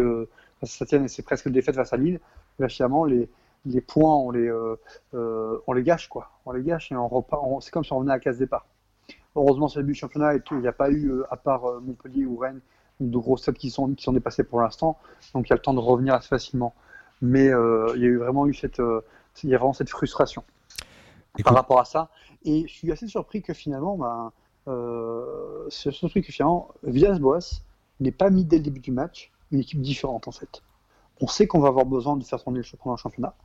ça 0.64 0.86
tient, 0.86 1.08
c'est 1.08 1.24
presque 1.24 1.50
défaite 1.50 1.76
face 1.76 1.94
à 1.94 1.98
Lille, 1.98 2.20
là, 2.60 2.70
finalement, 2.70 3.06
les, 3.06 3.30
les 3.66 3.82
points, 3.82 4.16
on 4.16 4.32
les, 4.32 4.48
euh, 4.48 4.76
euh, 5.14 5.60
on 5.68 5.74
les 5.74 5.84
gâche, 5.84 6.08
quoi. 6.08 6.32
On 6.46 6.52
les 6.52 6.64
gâche 6.64 6.92
et 6.92 6.96
on 6.96 7.08
repart. 7.08 7.44
c'est 7.62 7.72
comme 7.72 7.84
si 7.84 7.94
on 7.94 7.98
revenait 7.98 8.14
à 8.14 8.16
la 8.16 8.20
case 8.20 8.38
départ. 8.38 8.66
Heureusement, 9.36 9.68
c'est 9.68 9.80
le 9.80 9.84
début 9.84 9.94
du 9.94 10.00
championnat 10.00 10.36
et 10.36 10.42
il 10.52 10.58
n'y 10.58 10.68
a 10.68 10.74
pas 10.74 10.90
eu, 10.90 11.12
euh, 11.12 11.24
à 11.30 11.38
part 11.38 11.82
Montpellier 11.82 12.26
ou 12.26 12.38
Rennes, 12.38 12.62
de 13.00 13.18
gros 13.18 13.38
stades 13.38 13.56
qui 13.56 13.70
sont, 13.70 13.94
qui 13.94 14.04
sont 14.04 14.14
dépassés 14.14 14.44
pour 14.44 14.62
l'instant. 14.62 14.98
Donc 15.34 15.48
il 15.48 15.52
y 15.52 15.54
a 15.54 15.56
le 15.56 15.62
temps 15.62 15.74
de 15.74 15.80
revenir 15.80 16.14
assez 16.14 16.28
facilement. 16.28 16.74
Mais 17.22 17.46
il 17.46 18.02
y 18.02 18.06
a 18.06 18.08
eu 18.08 18.18
vraiment 18.18 18.48
eu 18.48 18.54
cette, 18.54 18.82
il 19.44 19.50
y 19.50 19.56
a 19.56 19.58
vraiment 19.58 19.74
cette 19.74 19.90
frustration 19.90 20.44
par 21.44 21.54
rapport 21.54 21.80
à 21.80 21.86
ça. 21.86 22.10
Et 22.44 22.66
je 22.68 22.74
suis 22.74 22.92
assez 22.92 23.08
surpris 23.08 23.42
que 23.42 23.54
finalement, 23.54 23.98
ben, 23.98 24.32
euh, 24.68 25.66
c'est 25.70 25.92
surpris 25.92 26.22
que 26.22 26.32
finalement, 26.32 26.70
Villas-Boas 26.84 27.62
n'ait 28.00 28.12
pas 28.12 28.30
mis 28.30 28.46
dès 28.46 28.58
le 28.58 28.64
début 28.64 28.80
du 28.80 28.92
match 28.92 29.32
une 29.52 29.60
équipe 29.60 29.82
différente 29.82 30.28
en 30.28 30.32
fait. 30.32 30.62
On 31.22 31.28
sait 31.28 31.48
qu'on 31.48 31.60
va 31.60 31.68
avoir 31.68 31.86
besoin 31.86 32.16
de 32.18 32.24
faire 32.24 32.42
tourner 32.42 32.60
le 32.60 32.64
championnat. 32.64 32.98
championnat. 32.98 33.36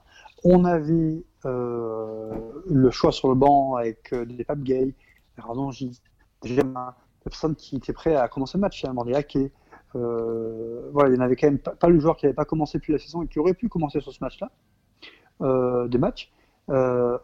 On 0.44 0.64
avait 0.64 1.25
euh, 1.44 2.32
le 2.68 2.90
choix 2.90 3.12
sur 3.12 3.28
le 3.28 3.34
banc 3.34 3.76
avec 3.76 4.12
euh, 4.12 4.25
des 4.25 4.44
Pape 4.44 4.61
Gay, 4.61 4.94
Radonji, 5.38 6.00
des 6.42 6.62
personnes 7.23 7.56
qui 7.56 7.76
étaient 7.76 7.92
prêtes 7.92 8.16
à 8.16 8.28
commencer 8.28 8.58
le 8.58 8.61
match, 8.61 8.78
finalement, 8.80 9.04
des 9.04 9.14
hackers. 9.14 9.49
Euh, 9.96 10.90
voilà, 10.92 11.08
il 11.08 11.12
n'y 11.12 11.18
en 11.18 11.23
avait 11.23 11.37
quand 11.37 11.46
même 11.46 11.58
pas, 11.58 11.88
le 11.88 11.99
joueur 11.99 12.16
qui 12.16 12.26
n'avait 12.26 12.34
pas 12.34 12.44
commencé 12.44 12.78
depuis 12.78 12.92
la 12.92 12.99
saison 12.99 13.23
et 13.23 13.28
qui 13.28 13.38
aurait 13.38 13.54
pu 13.54 13.68
commencer 13.68 14.00
sur 14.00 14.12
ce 14.12 14.23
match-là 14.23 14.50
euh, 15.40 15.88
des 15.88 15.99
matchs. 15.99 16.30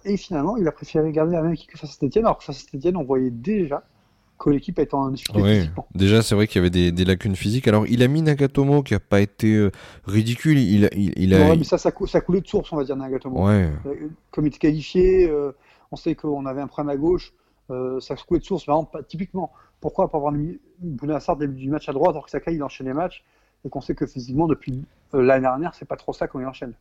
Et 0.04 0.16
finalement, 0.16 0.56
il 0.56 0.68
a 0.68 0.72
préféré 0.72 1.12
garder 1.12 1.32
la 1.32 1.42
même 1.42 1.52
équipe 1.52 1.70
que 1.70 1.78
face 1.78 1.90
à 1.90 1.92
Saint-Etienne, 1.94 2.24
alors 2.24 2.38
que 2.38 2.44
face 2.44 2.58
à 2.58 2.70
Saint-Etienne, 2.70 2.96
on 2.96 3.04
voyait 3.04 3.30
déjà 3.30 3.82
que 4.40 4.50
l'équipe 4.50 4.78
était 4.78 4.94
en 4.94 5.10
difficulté 5.10 5.70
Déjà, 5.94 6.22
c'est 6.22 6.34
vrai 6.34 6.46
qu'il 6.46 6.56
y 6.56 6.60
avait 6.60 6.70
des, 6.70 6.90
des, 6.90 7.04
lacunes 7.04 7.36
physiques. 7.36 7.68
Alors, 7.68 7.86
il 7.86 8.02
a 8.02 8.08
mis 8.08 8.22
Nagatomo 8.22 8.82
qui 8.82 8.94
a 8.94 9.00
pas 9.00 9.20
été 9.20 9.54
euh, 9.54 9.70
ridicule. 10.06 10.58
Il, 10.58 10.88
il, 10.96 11.12
il 11.16 11.34
a... 11.34 11.50
Ouais, 11.50 11.56
mais 11.56 11.64
ça, 11.64 11.78
ça, 11.78 11.92
ça, 12.06 12.20
coulait 12.20 12.40
de 12.40 12.48
source, 12.48 12.72
on 12.72 12.76
va 12.76 12.84
dire, 12.84 12.96
Nagatomo. 12.96 13.46
Ouais. 13.46 13.70
Comme 14.30 14.46
il 14.46 14.48
était 14.48 14.58
qualifié, 14.58 15.30
on 15.92 15.96
sait 15.96 16.14
qu'on 16.14 16.46
avait 16.46 16.62
un 16.62 16.66
problème 16.66 16.96
à 16.96 16.96
gauche. 16.96 17.32
ça 18.00 18.16
coulait 18.26 18.40
de 18.40 18.44
source, 18.44 18.64
pas, 18.64 19.02
typiquement. 19.06 19.52
Pourquoi 19.80 20.10
pas 20.10 20.18
avoir 20.18 20.32
mis 20.32 20.58
Bounassar 20.78 21.36
début 21.36 21.56
du 21.56 21.70
match 21.70 21.88
à 21.88 21.92
droite 21.92 22.10
alors 22.10 22.24
que 22.24 22.30
Sakai 22.30 22.54
il 22.54 22.62
enchaîne 22.62 22.86
les 22.86 22.92
matchs 22.92 23.24
et 23.64 23.68
qu'on 23.68 23.80
sait 23.80 23.94
que 23.94 24.06
physiquement 24.06 24.46
depuis 24.46 24.84
l'année 25.12 25.42
dernière 25.42 25.74
c'est 25.74 25.86
pas 25.86 25.96
trop 25.96 26.12
ça 26.12 26.28
qu'on 26.28 26.44
enchaîne? 26.46 26.74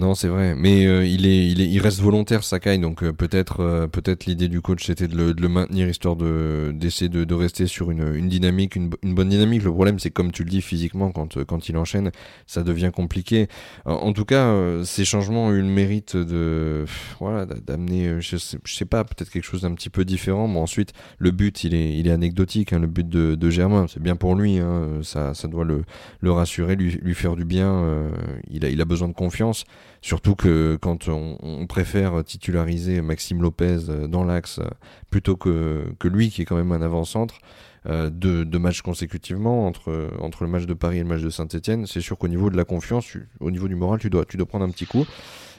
Non, 0.00 0.14
c'est 0.14 0.28
vrai, 0.28 0.54
mais 0.54 0.86
euh, 0.86 1.04
il 1.04 1.26
est, 1.26 1.48
il 1.50 1.60
est, 1.60 1.68
il 1.68 1.78
reste 1.78 2.00
volontaire 2.00 2.44
Sakai, 2.44 2.78
donc 2.78 3.02
euh, 3.02 3.12
peut-être, 3.12 3.60
euh, 3.60 3.86
peut-être 3.86 4.24
l'idée 4.24 4.48
du 4.48 4.62
coach 4.62 4.86
c'était 4.86 5.06
de 5.06 5.14
le, 5.14 5.34
de 5.34 5.42
le, 5.42 5.50
maintenir 5.50 5.86
histoire 5.86 6.16
de 6.16 6.72
d'essayer 6.74 7.10
de, 7.10 7.24
de, 7.24 7.34
rester 7.34 7.66
sur 7.66 7.90
une, 7.90 8.14
une 8.14 8.30
dynamique, 8.30 8.74
une, 8.74 8.88
une, 9.02 9.14
bonne 9.14 9.28
dynamique. 9.28 9.62
Le 9.62 9.70
problème, 9.70 9.98
c'est 9.98 10.10
comme 10.10 10.32
tu 10.32 10.44
le 10.44 10.48
dis 10.48 10.62
physiquement, 10.62 11.12
quand 11.12 11.44
quand 11.44 11.68
il 11.68 11.76
enchaîne, 11.76 12.10
ça 12.46 12.62
devient 12.62 12.90
compliqué. 12.90 13.48
En, 13.84 14.14
tout 14.14 14.24
cas, 14.24 14.56
ces 14.82 15.04
changements 15.04 15.48
ont 15.48 15.52
eu 15.52 15.60
le 15.60 15.68
mérite 15.68 16.16
de, 16.16 16.86
voilà, 17.20 17.44
d'amener, 17.44 18.18
je 18.20 18.38
sais, 18.38 18.58
je 18.64 18.74
sais 18.74 18.86
pas, 18.86 19.04
peut-être 19.04 19.30
quelque 19.30 19.44
chose 19.44 19.60
d'un 19.60 19.74
petit 19.74 19.90
peu 19.90 20.06
différent. 20.06 20.48
Mais 20.48 20.58
ensuite, 20.58 20.94
le 21.18 21.32
but, 21.32 21.64
il 21.64 21.74
est, 21.74 21.98
il 21.98 22.08
est 22.08 22.12
anecdotique. 22.12 22.72
Hein, 22.72 22.78
le 22.78 22.86
but 22.86 23.06
de, 23.06 23.34
de 23.34 23.50
Germain, 23.50 23.86
c'est 23.92 24.02
bien 24.02 24.16
pour 24.16 24.36
lui. 24.36 24.56
Hein, 24.58 25.00
ça, 25.02 25.34
ça 25.34 25.48
doit 25.48 25.64
le, 25.64 25.84
le 26.20 26.32
rassurer, 26.32 26.76
lui, 26.76 26.92
lui 27.02 27.14
faire 27.14 27.36
du 27.36 27.44
bien. 27.44 28.10
il 28.50 28.64
a, 28.64 28.70
il 28.70 28.80
a 28.80 28.86
besoin 28.86 29.08
de 29.08 29.12
confiance. 29.14 29.66
Surtout 30.02 30.34
que 30.34 30.76
quand 30.80 31.08
on, 31.08 31.66
préfère 31.68 32.24
titulariser 32.24 33.00
Maxime 33.00 33.40
Lopez 33.40 33.78
euh, 33.88 34.08
dans 34.08 34.24
l'axe 34.24 34.58
euh, 34.58 34.68
plutôt 35.10 35.36
que, 35.36 35.84
que 36.00 36.08
lui 36.08 36.28
qui 36.28 36.42
est 36.42 36.44
quand 36.44 36.56
même 36.56 36.72
un 36.72 36.82
avant-centre, 36.82 37.38
euh, 37.86 38.10
deux, 38.10 38.44
matchs 38.58 38.82
consécutivement 38.82 39.64
entre, 39.64 40.10
entre 40.20 40.42
le 40.42 40.50
match 40.50 40.66
de 40.66 40.74
Paris 40.74 40.98
et 40.98 41.02
le 41.02 41.08
match 41.08 41.22
de 41.22 41.30
Saint-Etienne, 41.30 41.86
c'est 41.86 42.00
sûr 42.00 42.18
qu'au 42.18 42.26
niveau 42.26 42.50
de 42.50 42.56
la 42.56 42.64
confiance, 42.64 43.16
au 43.38 43.52
niveau 43.52 43.68
du 43.68 43.76
moral, 43.76 44.00
tu 44.00 44.10
dois, 44.10 44.24
tu 44.24 44.36
dois 44.36 44.46
prendre 44.46 44.64
un 44.64 44.70
petit 44.70 44.86
coup. 44.86 45.06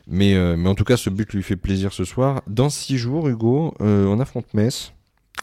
Mais, 0.08 0.36
mais 0.58 0.68
en 0.68 0.76
tout 0.76 0.84
cas, 0.84 0.98
ce 0.98 1.10
but 1.10 1.32
lui 1.34 1.42
fait 1.42 1.56
plaisir 1.56 1.94
ce 1.94 2.04
soir. 2.04 2.42
Dans 2.46 2.70
six 2.70 2.98
jours, 2.98 3.30
Hugo, 3.30 3.74
on 3.80 4.20
affronte 4.20 4.54
Metz. 4.54 4.94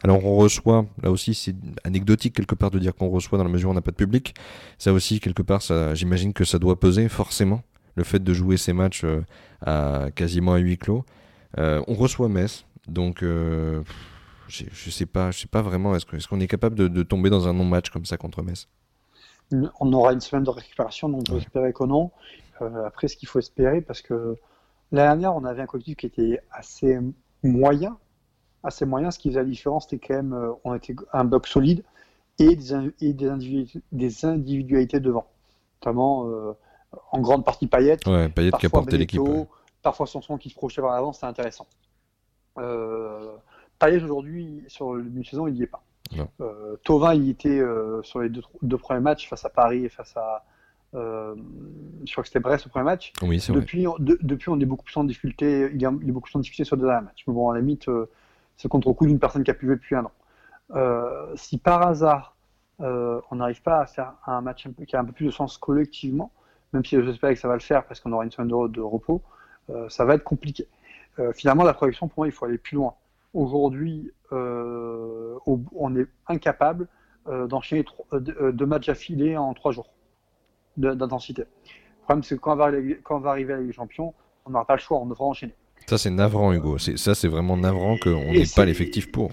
Alors 0.02 0.24
on 0.24 0.36
reçoit, 0.36 0.86
là 1.02 1.10
aussi 1.10 1.34
c'est 1.34 1.54
anecdotique 1.84 2.34
quelque 2.34 2.54
part 2.54 2.70
de 2.70 2.78
dire 2.78 2.94
qu'on 2.94 3.08
reçoit 3.08 3.36
dans 3.36 3.44
la 3.44 3.50
mesure 3.50 3.68
où 3.68 3.72
on 3.72 3.74
n'a 3.74 3.82
pas 3.82 3.90
de 3.90 3.96
public. 3.96 4.34
Ça 4.78 4.92
aussi 4.92 5.20
quelque 5.20 5.42
part, 5.42 5.60
j'imagine 5.94 6.32
que 6.32 6.44
ça 6.44 6.58
doit 6.58 6.78
peser 6.78 7.08
forcément 7.08 7.62
le 7.94 8.04
fait 8.04 8.22
de 8.22 8.32
jouer 8.32 8.56
ces 8.56 8.72
matchs 8.72 9.04
euh, 9.04 9.22
à 9.64 10.08
quasiment 10.14 10.54
à 10.54 10.58
huis 10.58 10.78
clos. 10.78 11.04
Euh, 11.58 11.82
on 11.88 11.94
reçoit 11.94 12.28
Metz, 12.28 12.64
donc 12.86 13.22
euh, 13.22 13.82
je 14.48 14.90
sais 14.90 15.06
pas, 15.06 15.30
je 15.30 15.40
sais 15.40 15.48
pas 15.48 15.62
vraiment. 15.62 15.94
Est-ce 15.94 16.28
qu'on 16.28 16.40
est, 16.40 16.46
capable 16.46 16.76
de, 16.76 17.02
tomber 17.02 17.30
dans 17.30 17.48
un 17.48 17.52
non-match 17.52 17.90
comme 17.90 18.04
ça 18.04 18.16
contre 18.16 18.42
Metz? 18.42 18.68
On 19.80 19.92
aura 19.92 20.12
une 20.12 20.20
semaine 20.20 20.44
de 20.44 20.50
récupération, 20.50 21.08
donc 21.08 21.22
on 21.28 21.32
peut 21.32 21.38
espérer 21.38 21.72
que 21.72 21.84
non. 21.84 22.12
après, 22.86 23.08
ce 23.08 23.16
qu'il 23.16 23.28
faut 23.28 23.40
espérer, 23.40 23.80
parce 23.80 24.00
que 24.00 24.36
l'année 24.92 25.08
dernière, 25.08 25.34
on 25.34 25.44
avait 25.44 25.62
un 25.62 25.66
collectif 25.66 25.96
qui 25.96 26.06
était 26.06 26.40
assez 26.52 26.98
moyen, 27.42 27.96
assez 28.62 28.86
moyen. 28.86 29.10
Ce 29.10 29.18
qui 29.18 29.28
faisait 29.28 29.40
la 29.40 29.46
différence, 29.46 29.88
c'était 29.88 30.06
quand 30.06 30.14
même, 30.14 30.52
on 30.62 30.74
était 30.74 30.94
un 31.12 31.24
bloc 31.24 31.48
solide 31.48 31.82
et 32.38 32.54
des, 32.54 32.92
et 33.00 33.12
des, 33.12 33.28
individualités, 33.28 33.80
des 33.90 34.24
individualités 34.24 35.00
devant, 35.00 35.26
notamment 35.80 36.54
en 37.12 37.20
grande 37.20 37.44
partie 37.44 37.66
Payet. 37.66 37.98
Ouais, 38.06 38.28
Payet 38.28 38.52
qui 38.52 38.66
a 38.66 38.70
porté 38.70 38.98
l'équipe. 38.98 39.20
Parfois 39.82 40.06
Sanson 40.06 40.36
qui 40.36 40.50
se 40.50 40.54
projetait 40.54 40.82
vers 40.82 40.90
l'avant, 40.90 41.12
c'est 41.12 41.26
intéressant. 41.26 41.66
Euh, 42.58 43.32
Payet 43.78 44.02
aujourd'hui, 44.02 44.64
sur 44.68 44.94
le 44.94 45.24
saison, 45.24 45.46
il 45.46 45.54
n'y 45.54 45.62
est 45.62 45.66
pas. 45.66 45.82
Euh, 46.40 46.76
Tovin, 46.84 47.14
il 47.14 47.30
était 47.30 47.58
euh, 47.58 48.02
sur 48.02 48.20
les 48.20 48.28
deux, 48.28 48.42
deux, 48.62 48.78
premiers 48.78 49.00
matchs 49.00 49.28
face 49.28 49.44
à 49.44 49.50
Paris 49.50 49.84
et 49.84 49.88
face 49.88 50.16
à. 50.16 50.44
Euh, 50.94 51.36
je 52.04 52.10
crois 52.10 52.22
que 52.22 52.28
c'était 52.28 52.40
Brest 52.40 52.66
au 52.66 52.70
premier 52.70 52.84
match. 52.84 53.12
Oui, 53.22 53.42
depuis, 53.50 53.86
on, 53.86 53.94
depuis, 53.98 54.48
on 54.48 54.58
est 54.58 54.64
beaucoup 54.64 54.84
plus 54.84 54.96
en 54.96 55.04
difficulté. 55.04 55.70
Il 55.72 55.80
y 55.80 55.86
a, 55.86 55.92
il 56.02 56.12
beaucoup 56.12 56.26
plus 56.26 56.36
en 56.36 56.40
difficulté 56.40 56.64
sur 56.64 56.76
le 56.76 56.82
deuxième 56.82 57.04
match. 57.04 57.22
Mais 57.26 57.34
bon, 57.34 57.50
à 57.50 57.54
la 57.54 57.60
limite, 57.60 57.88
c'est 58.56 58.68
contre 58.68 58.92
coup 58.92 59.06
d'une 59.06 59.20
personne 59.20 59.44
qui 59.44 59.50
a 59.50 59.54
pu 59.54 59.66
jouer 59.66 59.76
depuis 59.76 59.94
un 59.94 60.04
an. 60.04 61.32
si 61.36 61.58
par 61.58 61.86
hasard, 61.86 62.34
on 62.80 63.36
n'arrive 63.36 63.62
pas 63.62 63.80
à 63.80 63.86
faire 63.86 64.14
un 64.26 64.40
match 64.40 64.66
qui 64.86 64.96
a 64.96 65.00
un 65.00 65.04
peu 65.04 65.12
plus 65.12 65.26
de 65.26 65.30
sens 65.30 65.58
collectivement, 65.58 66.32
même 66.72 66.84
si 66.84 67.02
j'espère 67.02 67.30
que 67.30 67.38
ça 67.38 67.48
va 67.48 67.54
le 67.54 67.60
faire 67.60 67.84
parce 67.84 68.00
qu'on 68.00 68.12
aura 68.12 68.24
une 68.24 68.30
semaine 68.30 68.48
de, 68.48 68.68
de 68.68 68.80
repos, 68.80 69.22
euh, 69.70 69.88
ça 69.88 70.04
va 70.04 70.14
être 70.14 70.24
compliqué. 70.24 70.68
Euh, 71.18 71.32
finalement, 71.32 71.64
la 71.64 71.74
projection, 71.74 72.08
pour 72.08 72.20
moi, 72.20 72.28
il 72.28 72.32
faut 72.32 72.44
aller 72.44 72.58
plus 72.58 72.76
loin. 72.76 72.94
Aujourd'hui, 73.34 74.12
euh, 74.32 75.36
on 75.46 75.96
est 75.96 76.06
incapable 76.26 76.88
d'enchaîner 77.48 77.84
deux 78.12 78.66
matchs 78.66 78.88
affilés 78.88 79.36
en 79.36 79.54
trois 79.54 79.70
jours 79.70 79.92
d'intensité. 80.76 81.42
Le 81.42 82.02
problème, 82.02 82.22
c'est 82.24 82.34
que 82.34 82.40
quand 82.40 82.54
on, 82.54 82.56
va, 82.56 82.72
quand 83.04 83.18
on 83.18 83.20
va 83.20 83.30
arriver 83.30 83.52
à 83.52 83.56
la 83.56 83.62
Ligue 83.62 83.70
des 83.70 83.76
Champions, 83.76 84.14
on 84.46 84.50
n'aura 84.50 84.64
pas 84.64 84.74
le 84.74 84.80
choix, 84.80 84.98
on 84.98 85.06
devra 85.06 85.26
enchaîner. 85.26 85.54
Ça, 85.86 85.98
c'est 85.98 86.10
navrant, 86.10 86.52
Hugo. 86.52 86.78
Ça, 86.78 87.14
c'est 87.14 87.28
vraiment 87.28 87.56
navrant 87.56 87.98
qu'on 87.98 88.32
n'ait 88.32 88.44
pas 88.56 88.64
l'effectif 88.64 89.12
pour. 89.12 89.30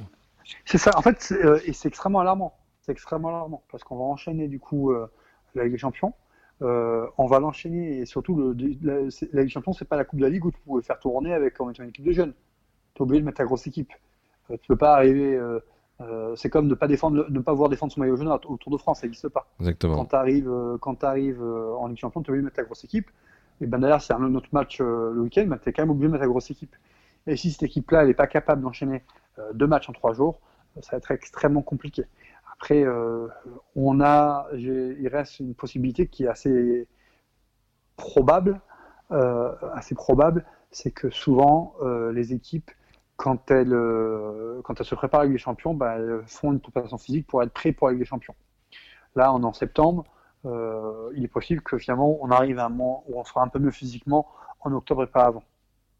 C'est 0.66 0.78
ça. 0.78 0.92
En 0.96 1.02
fait, 1.02 1.34
et 1.66 1.74
c'est 1.74 1.88
extrêmement 1.88 2.20
alarmant. 2.20 2.54
C'est 2.82 2.92
extrêmement 2.92 3.30
alarmant 3.30 3.64
parce 3.72 3.84
qu'on 3.84 3.98
va 3.98 4.04
enchaîner 4.04 4.48
du 4.48 4.60
coup 4.60 4.94
la 5.56 5.64
Ligue 5.64 5.74
des 5.74 5.80
Champions. 5.80 6.14
Euh, 6.62 7.07
on 7.18 7.26
va 7.26 7.40
l'enchaîner 7.40 8.00
et 8.00 8.06
surtout 8.06 8.36
le, 8.36 8.56
la, 8.82 9.10
la, 9.34 9.42
Ligue 9.42 9.52
Champions, 9.52 9.74
c'est 9.74 9.86
pas 9.86 9.96
la 9.96 10.06
Coupe 10.06 10.20
de 10.20 10.24
la 10.24 10.30
Ligue 10.30 10.46
où 10.46 10.52
tu 10.52 10.60
pouvais 10.62 10.84
faire 10.84 11.00
tourner 11.00 11.34
avec 11.34 11.60
en 11.60 11.70
étant 11.70 11.84
une 11.84 11.90
équipe 11.90 12.06
de 12.06 12.12
jeunes. 12.12 12.34
Tu 12.94 13.00
es 13.00 13.04
obligé 13.04 13.22
de 13.22 13.26
mettre 13.26 13.38
ta 13.38 13.46
grosse 13.46 13.66
équipe. 13.68 13.92
Euh, 14.52 14.58
tu 14.62 14.68
peux 14.68 14.78
pas 14.78 14.94
arriver. 14.94 15.36
Euh, 15.36 15.60
euh, 16.02 16.36
c'est 16.36 16.50
comme 16.50 16.68
ne 16.68 16.76
pas 16.76 16.88
défendre, 16.88 17.26
ne 17.30 17.40
pas 17.40 17.54
voir 17.54 17.70
défendre 17.70 17.92
son 17.92 18.00
maillot 18.00 18.18
jaune 18.18 18.30
au 18.30 18.58
Tour 18.58 18.72
de 18.72 18.78
France, 18.78 19.00
ça 19.00 19.08
n'existe 19.08 19.30
pas. 19.30 19.48
Exactement. 19.60 19.96
Quand 19.96 20.06
tu 20.06 20.16
arrives, 20.16 20.52
quand 20.80 21.04
arrives 21.04 21.44
en 21.44 21.88
Ligue 21.88 21.98
Champions, 21.98 22.22
tu 22.22 22.28
es 22.28 22.32
obligé 22.32 22.42
de 22.42 22.46
mettre 22.46 22.58
ta 22.58 22.64
grosse 22.64 22.84
équipe. 22.84 23.10
Et 23.62 23.66
ben 23.66 23.80
d'ailleurs, 23.80 24.02
c'est 24.02 24.14
un 24.14 24.36
autre 24.36 24.50
match 24.52 24.80
le 24.80 25.20
week-end, 25.20 25.46
ben, 25.48 25.58
tu 25.58 25.70
es 25.70 25.74
quand 25.74 25.82
même 25.82 25.90
obligé 25.90 26.08
de 26.08 26.12
mettre 26.12 26.24
ta 26.24 26.30
grosse 26.30 26.52
équipe. 26.52 26.76
Et 27.26 27.36
si 27.36 27.52
cette 27.52 27.64
équipe-là, 27.64 28.02
elle 28.02 28.10
n'est 28.10 28.14
pas 28.14 28.28
capable 28.28 28.62
d'enchaîner 28.62 29.04
deux 29.56 29.66
matchs 29.66 29.90
en 29.90 29.94
trois 29.94 30.14
jours, 30.14 30.40
ça 30.82 30.92
va 30.92 30.98
être 30.98 31.10
extrêmement 31.10 31.64
compliqué. 31.64 32.04
Après, 32.60 32.84
euh, 32.84 33.28
on 33.76 34.02
a, 34.02 34.48
il 34.56 35.08
reste 35.08 35.40
une 35.40 35.54
possibilité 35.54 36.08
qui 36.08 36.24
est 36.24 36.28
assez 36.28 36.88
probable, 37.98 38.62
euh, 39.12 39.54
assez 39.74 39.96
probable, 39.96 40.46
c'est 40.72 40.92
que 40.92 41.10
souvent 41.10 41.76
euh, 41.82 42.12
les 42.14 42.34
équipes, 42.34 42.72
quand 43.18 43.50
elles, 43.50 43.76
quand 44.64 44.80
elles 44.80 44.86
se 44.86 44.94
préparent 44.94 45.22
avec 45.22 45.34
les 45.34 45.40
champions, 45.40 45.74
bah, 45.74 45.96
elles 45.96 46.22
font 46.28 46.54
une 46.54 46.60
préparation 46.60 47.00
physique 47.00 47.26
pour 47.26 47.42
être 47.42 47.52
prêt 47.52 47.72
pour 47.72 47.88
avec 47.88 48.00
les 48.00 48.06
champions. 48.06 48.36
Là, 49.16 49.34
en 49.34 49.54
septembre, 49.54 50.04
il 50.46 51.24
est 51.24 51.28
possible 51.28 51.64
que 51.64 51.80
finalement 51.80 52.20
on 52.22 52.30
arrive 52.30 52.60
à 52.60 52.66
un 52.66 52.70
moment 52.70 53.04
où 53.08 53.20
on 53.20 53.24
sera 53.24 53.42
un 53.42 53.48
peu 53.48 53.58
mieux 53.58 53.72
physiquement 53.72 54.28
en 54.60 54.72
octobre 54.72 55.04
et 55.04 55.08
pas 55.08 55.26
avant. 55.26 55.42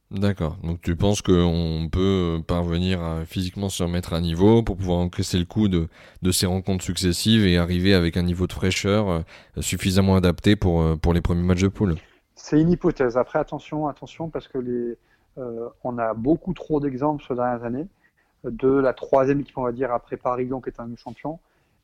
D'accord. 0.10 0.58
Donc 0.64 0.80
tu 0.82 0.96
penses 0.96 1.22
qu'on 1.22 1.90
peut 1.92 2.40
parvenir 2.48 3.04
à 3.04 3.26
physiquement 3.26 3.68
se 3.68 3.84
remettre 3.84 4.14
à 4.14 4.22
niveau 4.22 4.64
pour 4.64 4.78
pouvoir 4.78 5.00
encaisser 5.00 5.38
le 5.38 5.44
coup 5.44 5.68
de, 5.68 5.90
de 6.22 6.32
ces 6.32 6.46
rencontres 6.46 6.84
successives 6.84 7.46
et 7.46 7.58
arriver 7.58 7.94
avec 7.94 8.16
un 8.16 8.22
niveau 8.22 8.48
de 8.48 8.54
fraîcheur 8.54 9.10
euh, 9.10 9.22
suffisamment 9.60 10.16
adapté 10.16 10.56
pour, 10.56 10.82
euh, 10.82 10.96
pour 10.96 11.14
les 11.14 11.20
premiers 11.20 11.44
matchs 11.44 11.64
de 11.64 11.68
poule? 11.68 11.96
C'est 12.36 12.62
une 12.62 12.72
hypothèse. 12.72 13.18
Après, 13.18 13.40
attention, 13.40 13.88
attention, 13.90 14.30
parce 14.30 14.48
que 14.48 14.60
les, 14.60 14.98
euh, 15.38 15.68
on 15.84 15.98
a 15.98 16.14
beaucoup 16.14 16.54
trop 16.54 16.80
d'exemples 16.80 17.26
les 17.30 17.36
dernières 17.36 17.66
années 17.66 17.88
de 18.46 18.70
la 18.70 18.94
troisième 18.94 19.42
équipe, 19.42 19.58
on 19.58 19.64
va 19.64 19.74
dire, 19.74 19.92
après 19.92 20.16
Paris-Lyon 20.16 20.62
qui 20.62 20.70
est 20.70 20.80
un 20.80 20.90
champion 20.96 21.40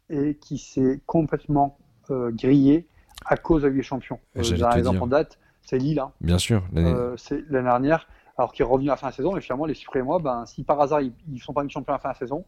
et 0.10 0.36
qui 0.36 0.58
s'est 0.58 1.01
complètement 1.06 1.77
grillé 2.10 2.86
à 3.25 3.36
cause 3.36 3.63
des 3.63 3.84
champions. 3.84 4.20
J'ai 4.36 4.56
exemple 4.56 5.01
en 5.01 5.08
date, 5.08 5.39
c'est 5.63 5.77
Lille. 5.77 6.00
Hein. 6.00 6.12
Bien 6.22 6.38
sûr. 6.38 6.63
Euh, 6.75 7.15
c'est 7.17 7.43
l'année 7.50 7.67
dernière, 7.67 8.08
alors 8.38 8.51
qu'il 8.51 8.63
est 8.63 8.67
revenu 8.67 8.89
à 8.89 8.93
la 8.93 8.98
fin 8.98 9.10
de 9.10 9.13
saison. 9.13 9.36
Et 9.38 9.41
finalement, 9.41 9.65
les 9.65 10.01
mois, 10.01 10.20
ben, 10.20 10.46
si 10.46 10.63
par 10.63 10.79
hasard 10.82 11.01
ils 11.01 11.13
ne 11.27 11.39
sont 11.39 11.53
pas 11.53 11.67
champions 11.67 11.93
à 11.93 11.98
la 11.98 12.00
fin 12.00 12.10
de 12.10 12.13
la 12.13 12.20
saison, 12.20 12.46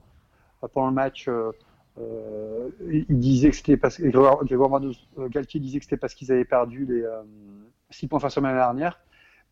euh, 0.64 0.68
pendant 0.68 0.88
le 0.88 0.94
match, 0.94 1.28
euh, 1.28 1.52
euh 1.98 2.70
il 2.88 3.20
disait 3.20 3.50
que 3.50 3.56
c'était 3.56 3.78
parce 3.78 3.98
que 3.98 4.04
Grégoire 4.04 4.82
Galtier 5.30 5.60
disait 5.60 5.80
que 5.80 5.86
c'était 5.86 5.98
parce 5.98 6.14
qu'ils 6.14 6.32
avaient 6.32 6.46
perdu 6.46 6.86
les 6.86 7.04
six 7.90 8.08
points 8.08 8.20
face 8.20 8.38
à 8.38 8.42
l'année 8.42 8.56
dernière. 8.56 9.00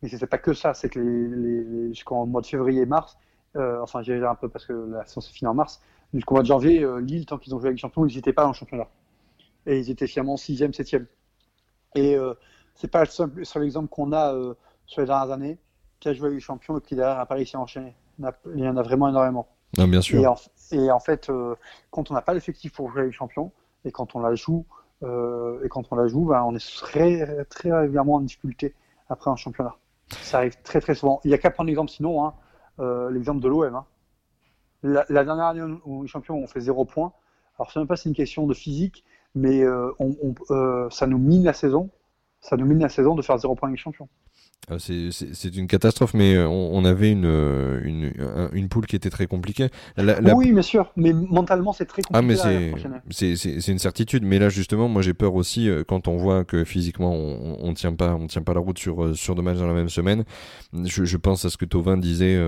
Mais 0.02 0.08
c'était 0.08 0.26
pas 0.26 0.38
que 0.38 0.52
ça, 0.52 0.74
c'est 0.74 0.90
que 0.90 0.98
les, 0.98 1.64
les, 1.64 1.88
jusqu'en 1.88 2.26
mois 2.26 2.42
de 2.42 2.46
février 2.46 2.82
et 2.82 2.86
mars, 2.86 3.16
enfin 3.54 4.02
j'ai 4.02 4.22
un 4.22 4.34
peu 4.34 4.48
parce 4.48 4.66
que 4.66 4.72
la 4.72 5.06
saison 5.06 5.22
s'est 5.22 5.32
finie 5.32 5.48
en 5.48 5.54
mars, 5.54 5.80
jusqu'au 6.12 6.34
mois 6.34 6.42
de 6.42 6.48
janvier, 6.48 6.86
Lille, 7.00 7.24
tant 7.24 7.38
qu'ils 7.38 7.54
ont 7.54 7.58
joué 7.58 7.68
avec 7.68 7.78
les 7.78 7.80
champions, 7.80 8.04
ils 8.04 8.14
n'étaient 8.14 8.34
pas 8.34 8.42
dans 8.42 8.48
le 8.48 8.54
championnat. 8.54 8.88
Et 9.64 9.78
ils 9.78 9.90
étaient 9.90 10.06
finalement 10.06 10.36
sixième, 10.36 10.74
septième. 10.74 11.06
Et 11.94 12.18
c'est 12.74 12.90
pas 12.90 13.04
le 13.04 13.44
seul, 13.44 13.62
exemple 13.62 13.88
qu'on 13.88 14.12
a 14.12 14.34
euh, 14.34 14.54
sur 14.86 15.00
les 15.00 15.06
dernières 15.06 15.30
années 15.30 15.58
qui 16.00 16.08
a 16.08 16.12
joué 16.12 16.26
avec 16.26 16.36
les 16.36 16.40
champions 16.40 16.78
et 16.78 16.80
qui 16.80 16.96
derrière 16.96 17.18
a 17.18 17.26
pas 17.26 17.36
réussi 17.36 17.56
à 17.56 17.60
enchaîner. 17.60 17.94
Il 18.18 18.60
y 18.60 18.68
en 18.68 18.76
a 18.76 18.82
vraiment 18.82 19.08
énormément. 19.08 19.48
Non, 19.78 19.88
bien 19.88 20.00
sûr. 20.00 20.20
Et 20.72 20.90
en, 20.90 21.00
fait, 21.00 21.30
euh, 21.30 21.54
quand 21.90 22.10
on 22.10 22.14
n'a 22.14 22.22
pas 22.22 22.34
l'effectif 22.34 22.72
pour 22.72 22.90
jouer 22.90 23.00
avec 23.00 23.12
les 23.12 23.16
champions 23.16 23.52
et 23.84 23.92
quand 23.92 24.14
on 24.14 24.20
la 24.20 24.34
joue, 24.34 24.66
euh, 25.02 25.64
et 25.64 25.68
quand 25.68 25.84
on 25.90 25.96
la 25.96 26.06
joue, 26.06 26.26
ben, 26.26 26.42
on 26.42 26.54
est 26.54 26.76
très, 26.78 27.44
très 27.46 27.72
régulièrement 27.72 28.14
en 28.14 28.20
difficulté 28.20 28.74
après 29.08 29.30
un 29.30 29.36
championnat. 29.36 29.74
Ça 30.10 30.38
arrive 30.38 30.60
très 30.62 30.80
très 30.80 30.94
souvent. 30.94 31.20
Il 31.24 31.28
n'y 31.28 31.34
a 31.34 31.38
qu'à 31.38 31.50
prendre 31.50 31.68
l'exemple 31.68 31.90
sinon, 31.90 32.24
hein, 32.24 32.34
l'exemple 33.10 33.40
de 33.40 33.48
l'OM. 33.48 33.74
Hein. 33.74 33.84
La, 34.82 35.24
dernière 35.24 35.46
année 35.46 35.62
où 35.84 36.02
les 36.02 36.08
champions 36.08 36.36
ont 36.36 36.46
fait 36.46 36.60
zéro 36.60 36.84
point, 36.84 37.12
alors 37.58 37.70
ce 37.70 37.78
n'est 37.78 37.82
même 37.82 37.88
pas 37.88 37.96
c'est 37.96 38.08
une 38.08 38.14
question 38.14 38.46
de 38.46 38.54
physique, 38.54 39.04
mais 39.34 39.64
on, 39.98 40.34
ça 40.90 41.06
nous 41.06 41.18
mine 41.18 41.44
la 41.44 41.54
saison 41.54 41.90
ça 42.44 42.56
nous 42.56 42.66
mine 42.66 42.80
la 42.80 42.90
saison 42.90 43.14
de 43.14 43.22
faire 43.22 43.38
0 43.38 43.54
points 43.54 43.70
avec 43.70 43.80
champion. 43.80 44.06
Ah, 44.70 44.76
c'est 44.78 45.56
une 45.56 45.66
catastrophe, 45.66 46.14
mais 46.14 46.36
euh, 46.36 46.48
on, 46.48 46.84
avait 46.86 47.10
une, 47.10 47.26
euh, 47.26 47.80
une, 47.84 48.12
une, 48.52 48.68
poule 48.70 48.86
qui 48.86 48.96
était 48.96 49.10
très 49.10 49.26
compliquée. 49.26 49.68
Oui, 49.98 50.52
bien 50.52 50.62
sûr, 50.62 50.90
mais 50.96 51.12
mentalement 51.12 51.74
c'est 51.74 51.84
très 51.84 52.00
compliqué. 52.00 52.40
Ah, 52.42 52.48
mais 52.48 52.72
c'est 53.10 53.68
une 53.68 53.78
certitude. 53.78 54.24
Mais 54.24 54.38
là, 54.38 54.48
justement, 54.48 54.88
moi 54.88 55.02
j'ai 55.02 55.12
peur 55.12 55.34
aussi 55.34 55.68
euh, 55.68 55.84
quand 55.86 56.08
on 56.08 56.16
voit 56.16 56.44
que 56.44 56.64
physiquement 56.64 57.12
on, 57.12 57.58
on 57.60 57.74
tient 57.74 57.92
pas, 57.92 58.14
on 58.14 58.26
tient 58.26 58.42
pas 58.42 58.54
la 58.54 58.60
route 58.60 58.78
sur, 58.78 59.14
sur 59.14 59.34
deux 59.34 59.42
matchs 59.42 59.58
dans 59.58 59.66
la 59.66 59.74
même 59.74 59.90
semaine. 59.90 60.24
Je, 60.72 61.04
je 61.04 61.16
pense 61.18 61.44
à 61.44 61.50
ce 61.50 61.58
que 61.58 61.66
Tovin 61.66 61.98
disait 61.98 62.38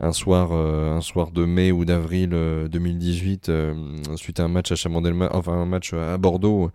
un 0.00 0.12
soir, 0.12 0.50
euh, 0.52 0.96
un 0.96 1.00
soir 1.00 1.32
de 1.32 1.44
mai 1.44 1.72
ou 1.72 1.84
d'avril 1.84 2.30
2018, 2.30 3.48
euh, 3.48 3.74
euh, 4.08 4.16
suite 4.16 4.38
à 4.38 4.44
un 4.44 4.48
match 4.48 4.70
à 4.70 4.76
Chamandelma, 4.76 5.28
enfin 5.32 5.52
un 5.52 5.66
match 5.66 5.92
à 5.92 6.16
Bordeaux, 6.18 6.70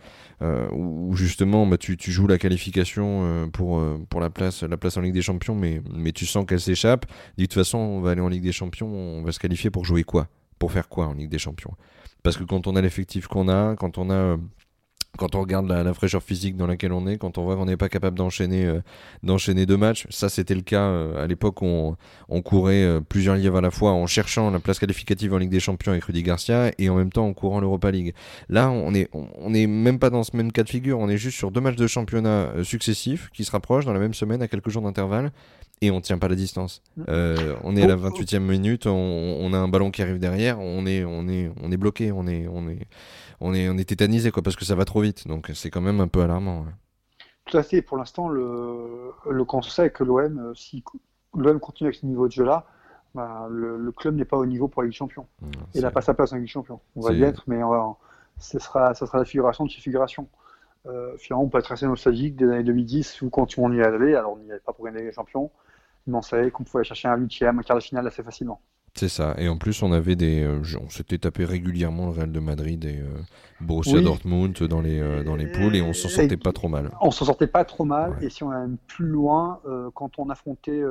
où 0.73 1.15
justement 1.15 1.65
bah, 1.65 1.77
tu, 1.77 1.95
tu 1.95 2.11
joues 2.11 2.27
la 2.27 2.37
qualification 2.37 3.49
pour, 3.53 3.81
pour 4.09 4.19
la 4.19 4.29
place, 4.29 4.63
la 4.63 4.75
place 4.75 4.97
en 4.97 5.01
Ligue 5.01 5.13
des 5.13 5.21
Champions, 5.21 5.55
mais, 5.55 5.81
mais 5.93 6.11
tu 6.11 6.25
sens 6.25 6.45
qu'elle 6.45 6.59
s'échappe. 6.59 7.05
de 7.37 7.43
toute 7.43 7.53
façon, 7.53 7.77
on 7.77 8.01
va 8.01 8.11
aller 8.11 8.21
en 8.21 8.27
Ligue 8.27 8.43
des 8.43 8.51
Champions, 8.51 8.87
on 8.87 9.23
va 9.23 9.31
se 9.31 9.39
qualifier 9.39 9.69
pour 9.69 9.85
jouer 9.85 10.03
quoi? 10.03 10.27
Pour 10.59 10.73
faire 10.73 10.89
quoi 10.89 11.07
en 11.07 11.13
Ligue 11.13 11.29
des 11.29 11.39
Champions? 11.39 11.75
Parce 12.23 12.37
que 12.37 12.43
quand 12.43 12.67
on 12.67 12.75
a 12.75 12.81
l'effectif 12.81 13.27
qu'on 13.27 13.47
a, 13.47 13.75
quand 13.75 13.97
on 13.97 14.09
a 14.09 14.37
quand 15.17 15.35
on 15.35 15.41
regarde 15.41 15.67
la, 15.67 15.93
fraîcheur 15.93 16.23
physique 16.23 16.57
dans 16.57 16.65
laquelle 16.65 16.91
on 16.91 17.05
est, 17.05 17.17
quand 17.17 17.37
on 17.37 17.43
voit 17.43 17.55
qu'on 17.55 17.65
n'est 17.65 17.77
pas 17.77 17.89
capable 17.89 18.17
d'enchaîner 18.17 18.65
euh, 18.65 18.81
d'enchaîner 19.21 19.67
deux 19.67 19.77
matchs, 19.77 20.07
ça 20.09 20.27
c'était 20.27 20.55
le 20.55 20.61
cas 20.61 20.85
euh, 20.85 21.23
à 21.23 21.27
l'époque 21.27 21.61
où 21.61 21.65
on, 21.65 21.95
on 22.29 22.41
courait 22.41 22.83
euh, 22.83 22.99
plusieurs 22.99 23.35
lièvres 23.35 23.57
à 23.57 23.61
la 23.61 23.69
fois 23.69 23.91
en 23.91 24.07
cherchant 24.07 24.49
la 24.49 24.59
place 24.59 24.79
qualificative 24.79 25.33
en 25.33 25.37
Ligue 25.37 25.51
des 25.51 25.59
Champions 25.59 25.91
avec 25.91 26.05
Rudy 26.05 26.23
Garcia 26.23 26.71
et 26.79 26.89
en 26.89 26.95
même 26.95 27.11
temps 27.11 27.27
en 27.27 27.33
courant 27.33 27.59
l'Europa 27.59 27.91
League. 27.91 28.15
Là, 28.49 28.71
on 28.71 28.95
est 28.95 29.07
on 29.13 29.53
est 29.53 29.67
même 29.67 29.99
pas 29.99 30.09
dans 30.09 30.23
ce 30.23 30.35
même 30.35 30.51
cas 30.51 30.63
de 30.63 30.69
figure, 30.69 30.97
on 30.97 31.09
est 31.09 31.17
juste 31.17 31.37
sur 31.37 31.51
deux 31.51 31.61
matchs 31.61 31.75
de 31.75 31.87
championnat 31.87 32.49
successifs 32.63 33.29
qui 33.33 33.43
se 33.43 33.51
rapprochent 33.51 33.85
dans 33.85 33.93
la 33.93 33.99
même 33.99 34.15
semaine 34.15 34.41
à 34.41 34.47
quelques 34.47 34.69
jours 34.69 34.81
d'intervalle 34.81 35.31
et 35.81 35.91
on 35.91 36.01
tient 36.01 36.17
pas 36.17 36.27
la 36.27 36.35
distance. 36.35 36.81
Mm. 36.97 37.03
on 37.63 37.75
est 37.75 37.83
à 37.83 37.87
la 37.87 37.97
28e 37.97 38.39
minute, 38.39 38.87
on, 38.87 38.91
on, 38.91 39.53
a 39.53 39.57
un 39.57 39.67
ballon 39.67 39.91
qui 39.91 40.01
arrive 40.01 40.17
derrière, 40.17 40.59
on 40.59 40.87
est 40.87 41.03
on 41.03 41.27
est 41.27 41.51
on 41.61 41.71
est 41.71 41.77
bloqué, 41.77 42.11
on 42.11 42.25
est 42.25 42.47
on 42.47 42.67
est 42.67 42.87
on 43.43 43.53
est, 43.53 43.69
on 43.69 43.77
est 43.77 43.87
tétanisé 43.87 44.31
quoi, 44.31 44.41
parce 44.41 44.55
que 44.55 44.65
ça 44.65 44.75
va 44.75 44.85
trop 44.85 45.01
vite. 45.01 45.27
Donc 45.27 45.51
c'est 45.53 45.69
quand 45.69 45.81
même 45.81 45.99
un 45.99 46.07
peu 46.07 46.21
alarmant. 46.21 46.65
Tout 47.45 47.57
à 47.57 47.63
fait. 47.63 47.81
Pour 47.81 47.97
l'instant, 47.97 48.29
le, 48.29 49.11
le 49.29 49.45
constat 49.45 49.85
est 49.87 49.91
que 49.91 50.03
l'OM, 50.03 50.39
euh, 50.39 50.53
si 50.55 50.83
l'OM 51.35 51.59
continue 51.59 51.89
avec 51.89 51.99
ce 51.99 52.05
niveau 52.05 52.27
de 52.27 52.31
jeu-là, 52.31 52.65
bah, 53.13 53.47
le, 53.49 53.91
club 53.91 54.15
n'est 54.15 54.25
pas 54.25 54.37
au 54.37 54.45
niveau 54.45 54.67
pour 54.67 54.81
la 54.81 54.87
Ligue 54.87 54.93
des 54.93 54.97
Champions. 54.97 55.27
il 55.75 55.81
n'a 55.81 55.91
pas 55.91 56.01
sa 56.01 56.13
place 56.13 56.31
en 56.31 56.37
Ligue 56.37 56.45
des 56.45 56.51
Champions. 56.51 56.79
On 56.95 57.01
va 57.01 57.13
y 57.13 57.21
être, 57.23 57.43
mais 57.47 57.59
ce 58.39 58.59
sera, 58.59 58.93
ça 58.95 59.05
sera 59.05 59.19
la 59.19 59.25
figuration 59.25 59.65
de 59.65 59.71
ces 59.71 59.81
figurations. 59.81 60.27
Euh, 60.85 61.15
finalement, 61.17 61.43
on 61.45 61.49
peut 61.49 61.59
être 61.59 61.71
assez 61.71 61.85
nostalgique 61.85 62.35
des 62.35 62.45
années 62.45 62.63
2010 62.63 63.21
où 63.21 63.29
quand 63.29 63.57
on 63.57 63.71
y 63.71 63.81
allait, 63.81 64.15
alors 64.15 64.33
on 64.33 64.37
n'y 64.37 64.51
allait 64.51 64.59
pas 64.59 64.73
pour 64.73 64.85
gagner 64.85 65.01
les 65.01 65.11
champions, 65.11 65.51
mais 66.07 66.17
on 66.17 66.21
savait 66.21 66.51
qu'on 66.51 66.63
pouvait 66.63 66.83
chercher 66.83 67.07
un 67.07 67.15
huitième, 67.15 67.59
un 67.59 67.61
quart 67.61 67.77
de 67.77 67.83
finale 67.83 68.05
assez 68.07 68.23
facilement. 68.23 68.59
C'est 68.95 69.09
ça. 69.09 69.33
Et 69.39 69.49
en 69.49 69.57
plus, 69.57 69.81
on 69.81 69.91
avait 69.91 70.15
des, 70.15 70.43
euh, 70.43 70.61
on 70.79 70.89
s'était 70.89 71.17
tapé 71.17 71.45
régulièrement 71.45 72.05
le 72.05 72.11
Real 72.11 72.31
de 72.31 72.39
Madrid 72.39 72.85
et 72.85 72.99
euh, 72.99 73.07
Borussia 73.59 74.01
Dortmund 74.01 74.53
dans 74.63 74.81
les 74.81 74.99
euh, 74.99 75.23
dans 75.23 75.35
les 75.35 75.47
poules 75.47 75.75
et 75.75 75.81
on 75.81 75.93
s'en 75.93 76.09
sortait 76.09 76.37
pas 76.37 76.51
trop 76.51 76.67
mal. 76.67 76.91
On 77.01 77.09
s'en 77.09 77.25
sortait 77.25 77.47
pas 77.47 77.65
trop 77.65 77.85
mal. 77.85 78.17
Et 78.21 78.29
si 78.29 78.43
on 78.43 78.51
allait 78.51 78.71
plus 78.87 79.07
loin, 79.07 79.59
quand 79.95 80.19
on 80.19 80.29
affrontait 80.29 80.83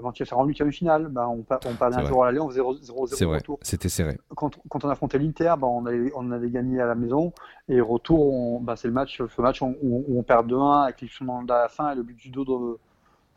Manchester 0.00 0.36
en 0.36 0.44
huitième 0.44 0.70
finale, 0.72 1.08
bah, 1.08 1.28
on, 1.28 1.44
on 1.66 1.74
parlait 1.74 1.96
un 1.96 2.04
jour 2.04 2.22
à 2.22 2.26
l'aller, 2.26 2.38
on 2.38 2.48
faisait 2.48 2.60
0-0 2.60 3.24
retour. 3.26 3.58
C'était 3.62 3.88
serré. 3.88 4.18
Quand, 4.36 4.50
quand 4.68 4.84
on 4.84 4.88
affrontait 4.88 5.18
l'Inter, 5.18 5.54
bah, 5.58 5.66
on, 5.66 5.86
avait, 5.86 6.12
on 6.14 6.30
avait 6.30 6.50
gagné 6.50 6.80
à 6.80 6.86
la 6.86 6.94
maison 6.94 7.32
et 7.68 7.80
retour, 7.80 8.60
bah, 8.60 8.76
c'est 8.76 8.88
le 8.88 8.94
match, 8.94 9.20
ce 9.28 9.42
match 9.42 9.60
où, 9.60 10.04
on 10.08 10.22
perd 10.22 10.48
2-1 10.48 10.84
avec 10.84 11.00
l'expulsion 11.00 11.42
de 11.42 11.48
la 11.48 11.68
fin 11.68 11.90
et 11.90 11.96
le 11.96 12.04
but 12.04 12.16
du 12.16 12.30
dos 12.30 12.44
de 12.44 12.78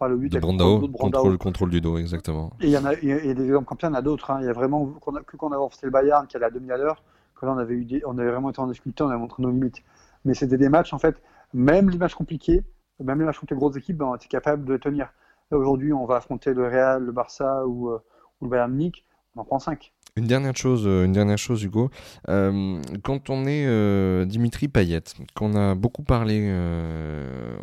le 0.05 0.17
but 0.17 0.31
de 0.31 0.39
Brandao, 0.39 0.87
contrôle, 0.89 1.37
contrôle 1.37 1.69
du 1.71 1.81
dos, 1.81 1.97
exactement. 1.97 2.53
Et 2.59 2.65
il 2.65 2.69
y 2.69 2.77
en 2.77 2.85
a, 2.85 2.91
a 2.91 2.95
des 2.95 3.45
exemples 3.45 3.65
comme 3.65 3.79
ça, 3.79 3.87
il 3.87 3.91
y 3.91 3.93
en 3.93 3.97
a 3.97 4.01
d'autres. 4.03 4.29
Hein. 4.29 4.39
Il 4.41 4.45
y 4.45 4.49
a 4.49 4.53
vraiment, 4.53 4.85
que 4.85 5.37
quand 5.37 5.47
on 5.47 5.51
avait 5.51 5.75
fait 5.75 5.87
le 5.87 5.91
Bayern, 5.91 6.27
qui 6.27 6.37
allait 6.37 6.45
à 6.45 6.51
demi 6.51 6.71
à 6.71 6.77
l'heure, 6.77 7.03
que 7.35 7.45
là 7.45 7.53
on 7.53 7.57
avait, 7.57 7.73
eu 7.73 8.01
on 8.05 8.17
avait 8.17 8.29
vraiment 8.29 8.51
été 8.51 8.59
en 8.59 8.67
difficulté, 8.67 9.03
on 9.03 9.09
avait 9.09 9.17
montré 9.17 9.41
nos 9.41 9.49
limites. 9.49 9.83
Mais 10.25 10.35
c'était 10.35 10.57
des 10.57 10.69
matchs, 10.69 10.93
en 10.93 10.99
fait, 10.99 11.21
même 11.53 11.89
les 11.89 11.97
matchs 11.97 12.15
compliqués, 12.15 12.63
même 12.99 13.19
les 13.19 13.25
matchs 13.25 13.39
contre 13.39 13.53
les 13.53 13.59
grosses 13.59 13.75
équipes, 13.75 13.97
ben, 13.97 14.05
on 14.05 14.15
était 14.15 14.27
capable 14.27 14.65
de 14.65 14.77
tenir. 14.77 15.11
Aujourd'hui, 15.51 15.93
on 15.93 16.05
va 16.05 16.17
affronter 16.17 16.53
le 16.53 16.67
Real, 16.67 17.03
le 17.03 17.11
Barça 17.11 17.65
ou, 17.65 17.89
euh, 17.89 18.03
ou 18.41 18.45
le 18.45 18.49
Bayern 18.51 18.71
Munich, 18.71 19.05
on 19.35 19.41
en 19.41 19.45
prend 19.45 19.59
5. 19.59 19.93
Une 20.17 20.25
dernière 20.25 20.55
chose, 20.55 20.83
euh, 20.87 21.05
une 21.05 21.11
dernière 21.11 21.37
chose, 21.37 21.63
Hugo. 21.63 21.91
Euh, 22.27 22.81
quand 23.03 23.29
on 23.29 23.45
est 23.45 23.67
euh, 23.67 24.25
Dimitri 24.25 24.67
Payet, 24.67 25.03
qu'on 25.35 25.55
a 25.55 25.75
beaucoup 25.75 26.01
parlé 26.01 26.51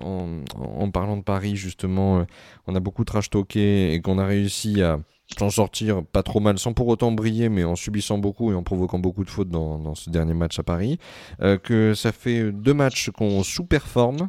en, 0.00 0.90
parlant 0.92 1.16
de 1.16 1.22
Paris 1.22 1.56
justement, 1.56 2.24
on 2.68 2.74
a 2.76 2.80
beaucoup 2.80 3.04
trash 3.04 3.28
talké 3.28 3.92
et 3.92 4.00
qu'on 4.00 4.18
a 4.18 4.26
réussi 4.26 4.82
à 4.82 5.00
s'en 5.36 5.50
sortir 5.50 6.04
pas 6.04 6.22
trop 6.22 6.38
mal, 6.38 6.58
sans 6.58 6.72
pour 6.72 6.86
autant 6.86 7.10
briller, 7.10 7.48
mais 7.48 7.64
en 7.64 7.74
subissant 7.74 8.18
beaucoup 8.18 8.52
et 8.52 8.54
en 8.54 8.62
provoquant 8.62 9.00
beaucoup 9.00 9.24
de 9.24 9.30
fautes 9.30 9.48
dans, 9.48 9.94
ce 9.96 10.10
dernier 10.10 10.34
match 10.34 10.58
à 10.60 10.62
Paris, 10.62 10.98
que 11.40 11.94
ça 11.94 12.12
fait 12.12 12.52
deux 12.52 12.74
matchs 12.74 13.10
qu'on 13.10 13.42
sous-performe. 13.42 14.28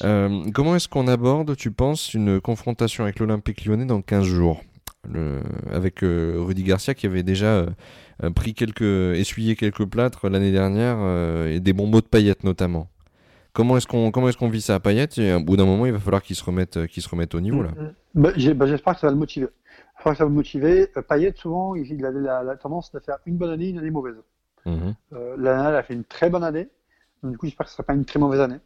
comment 0.00 0.76
est-ce 0.76 0.88
qu'on 0.88 1.06
aborde, 1.06 1.54
tu 1.56 1.70
penses, 1.70 2.14
une 2.14 2.40
confrontation 2.40 3.04
avec 3.04 3.18
l'Olympique 3.18 3.66
lyonnais 3.66 3.86
dans 3.86 4.00
15 4.00 4.24
jours? 4.24 4.62
Le, 5.06 5.40
avec 5.70 6.02
euh, 6.02 6.36
Rudy 6.38 6.64
Garcia 6.64 6.94
qui 6.94 7.06
avait 7.06 7.22
déjà 7.22 7.46
euh, 8.22 8.30
pris 8.34 8.54
quelques, 8.54 8.82
essuyé 8.82 9.56
quelques 9.56 9.84
plâtres 9.84 10.28
l'année 10.28 10.52
dernière 10.52 10.96
euh, 10.98 11.54
et 11.54 11.60
des 11.60 11.72
bons 11.72 11.86
mots 11.86 12.00
de 12.00 12.06
paillettes 12.06 12.44
notamment. 12.44 12.88
Comment 13.52 13.76
est-ce 13.76 13.86
qu'on 13.86 14.10
comment 14.10 14.28
est-ce 14.28 14.36
qu'on 14.36 14.48
vit 14.48 14.60
ça 14.60 14.76
à 14.76 14.80
Payet 14.80 15.08
et 15.16 15.34
au 15.34 15.40
bout 15.40 15.56
d'un 15.56 15.64
moment 15.64 15.86
il 15.86 15.92
va 15.92 15.98
falloir 15.98 16.22
qu'il 16.22 16.36
se 16.36 16.44
remette 16.44 16.86
qu'il 16.86 17.02
se 17.02 17.08
remette 17.08 17.34
au 17.34 17.40
niveau 17.40 17.62
là. 17.62 17.70
Bah, 18.14 18.30
bah, 18.54 18.66
j'espère 18.66 18.94
que 18.94 19.00
ça 19.00 19.06
va 19.08 19.12
le 19.12 19.18
motiver. 19.18 19.46
que 19.46 20.14
ça 20.14 20.24
va 20.24 20.24
le 20.24 20.34
motiver. 20.34 20.88
Payet 21.08 21.32
souvent 21.34 21.74
il, 21.74 22.04
avait 22.04 22.20
la, 22.20 22.56
tendance 22.56 22.92
de 22.92 23.00
faire 23.00 23.18
une 23.26 23.36
bonne 23.36 23.50
année 23.50 23.70
une 23.70 23.78
année 23.78 23.90
mauvaise. 23.90 24.16
Mmh. 24.64 24.90
L'année 25.38 25.76
a 25.76 25.82
fait 25.82 25.94
une 25.94 26.04
très 26.04 26.30
bonne 26.30 26.44
année. 26.44 26.68
Donc, 27.22 27.32
du 27.32 27.38
coup 27.38 27.46
j'espère 27.46 27.66
que 27.66 27.70
ce 27.70 27.76
sera 27.76 27.84
pas 27.84 27.94
une 27.94 28.04
très 28.04 28.20
mauvaise 28.20 28.40
année 28.40 28.58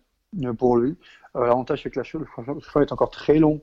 pour 0.58 0.76
lui. 0.76 0.96
L'avantage 1.34 1.84
c'est 1.84 1.90
que 1.90 2.00
la 2.00 2.04
chose, 2.04 2.26
le 2.36 2.82
est 2.82 2.92
encore 2.92 3.10
très 3.10 3.38
long 3.38 3.62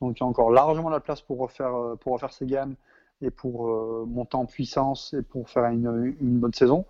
donc 0.00 0.18
il 0.18 0.22
y 0.22 0.24
a 0.24 0.26
encore 0.26 0.50
largement 0.50 0.90
la 0.90 1.00
place 1.00 1.20
pour 1.20 1.38
refaire, 1.38 1.74
euh, 1.74 1.96
pour 1.96 2.12
refaire 2.14 2.32
ses 2.32 2.46
gammes 2.46 2.74
et 3.22 3.30
pour 3.30 3.68
euh, 3.68 4.04
monter 4.06 4.36
en 4.36 4.46
puissance 4.46 5.14
et 5.14 5.22
pour 5.22 5.48
faire 5.48 5.64
une, 5.66 6.14
bonne 6.20 6.52
saison. 6.52 6.84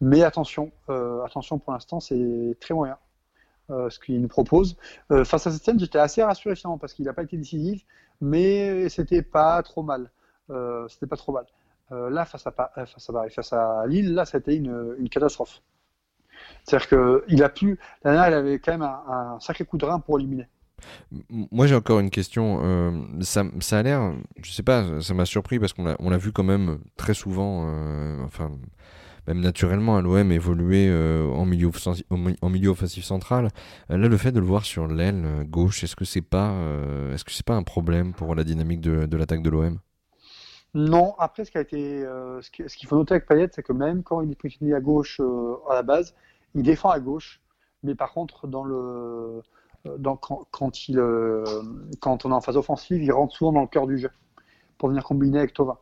Mais 0.00 0.22
attention, 0.22 0.70
euh, 0.88 1.24
attention 1.24 1.58
pour 1.58 1.72
l'instant, 1.72 2.00
c'est 2.00 2.56
très 2.60 2.74
moyen. 2.74 2.98
ce 3.68 3.98
qu'il 3.98 4.20
nous 4.20 4.28
propose. 4.28 4.76
face 5.08 5.46
à 5.46 5.50
cette 5.50 5.64
scène, 5.64 5.80
j'étais 5.80 5.98
assez 5.98 6.22
rassuré 6.22 6.54
finalement 6.54 6.78
parce 6.78 6.92
qu'il 6.92 7.06
n'a 7.06 7.12
pas 7.12 7.22
été 7.22 7.36
décisif, 7.36 7.84
mais 8.20 8.88
c'était 8.88 9.22
pas 9.22 9.62
trop 9.62 9.82
mal. 9.82 10.10
c'était 10.88 11.06
pas 11.06 11.16
trop 11.16 11.32
mal. 11.32 11.46
là, 11.90 12.24
face 12.24 12.46
à, 12.46 12.52
face 12.52 13.10
à 13.10 13.12
Paris, 13.12 13.30
face 13.30 13.52
à 13.52 13.86
Lille, 13.86 14.14
là, 14.14 14.24
c'était 14.24 14.56
une, 14.56 14.96
une 14.98 15.08
catastrophe. 15.08 15.62
C'est-à-dire 16.64 16.88
qu'il 17.26 17.42
a 17.42 17.48
pu. 17.48 17.78
La 18.04 18.12
dernière, 18.12 18.28
il 18.30 18.34
avait 18.34 18.58
quand 18.58 18.72
même 18.72 18.82
un, 18.82 19.34
un, 19.34 19.40
sacré 19.40 19.64
coup 19.64 19.78
de 19.78 19.84
rein 19.84 20.00
pour 20.00 20.18
éliminer. 20.18 20.48
Moi, 21.30 21.66
j'ai 21.66 21.74
encore 21.74 22.00
une 22.00 22.10
question. 22.10 22.60
Euh, 22.62 22.90
ça, 23.20 23.44
ça, 23.60 23.78
a 23.78 23.82
l'air, 23.82 24.12
je 24.42 24.52
sais 24.52 24.62
pas, 24.62 25.00
ça 25.00 25.14
m'a 25.14 25.24
surpris 25.24 25.58
parce 25.58 25.72
qu'on 25.72 25.84
l'a, 25.84 26.18
vu 26.18 26.32
quand 26.32 26.44
même 26.44 26.78
très 26.96 27.14
souvent, 27.14 27.66
euh, 27.68 28.22
enfin, 28.24 28.50
même 29.26 29.40
naturellement 29.40 29.96
à 29.96 30.02
l'OM 30.02 30.32
évoluer 30.32 30.88
euh, 30.88 31.26
en, 31.28 31.44
milieu 31.44 31.70
en 32.40 32.48
milieu 32.48 32.70
offensif 32.70 33.04
central. 33.04 33.48
là, 33.88 33.96
le 33.96 34.16
fait 34.16 34.32
de 34.32 34.40
le 34.40 34.46
voir 34.46 34.64
sur 34.64 34.86
l'aile 34.86 35.46
gauche, 35.48 35.84
est-ce 35.84 35.96
que 35.96 36.04
c'est 36.04 36.20
pas, 36.20 36.54
est-ce 37.12 37.24
que 37.24 37.32
c'est 37.32 37.46
pas 37.46 37.56
un 37.56 37.62
problème 37.62 38.12
pour 38.12 38.34
la 38.34 38.44
dynamique 38.44 38.80
de, 38.80 39.06
de 39.06 39.16
l'attaque 39.16 39.42
de 39.42 39.50
l'OM 39.50 39.78
Non. 40.74 41.14
Après, 41.18 41.44
ce 41.44 41.50
qui 41.50 41.58
a 41.58 41.62
été, 41.62 42.02
ce, 42.40 42.50
qu'il 42.50 42.88
faut 42.88 42.96
noter 42.96 43.14
avec 43.14 43.26
Payet, 43.26 43.48
c'est 43.52 43.62
que 43.62 43.72
même 43.72 44.02
quand 44.02 44.20
il 44.20 44.30
est 44.30 44.40
positionné 44.40 44.74
à 44.74 44.80
gauche 44.80 45.20
à 45.68 45.74
la 45.74 45.82
base, 45.82 46.14
il 46.54 46.62
défend 46.62 46.90
à 46.90 47.00
gauche, 47.00 47.40
mais 47.82 47.94
par 47.94 48.12
contre 48.12 48.46
dans 48.46 48.64
le 48.64 49.42
euh, 49.86 49.96
quand, 50.50 50.88
il, 50.88 50.98
euh, 50.98 51.44
quand 52.00 52.24
on 52.24 52.30
est 52.30 52.34
en 52.34 52.40
phase 52.40 52.56
offensive, 52.56 53.02
il 53.02 53.12
rentre 53.12 53.34
souvent 53.34 53.52
dans 53.52 53.62
le 53.62 53.66
cœur 53.66 53.86
du 53.86 53.98
jeu 53.98 54.10
pour 54.78 54.88
venir 54.88 55.04
combiner 55.04 55.38
avec 55.38 55.54
Tova. 55.54 55.80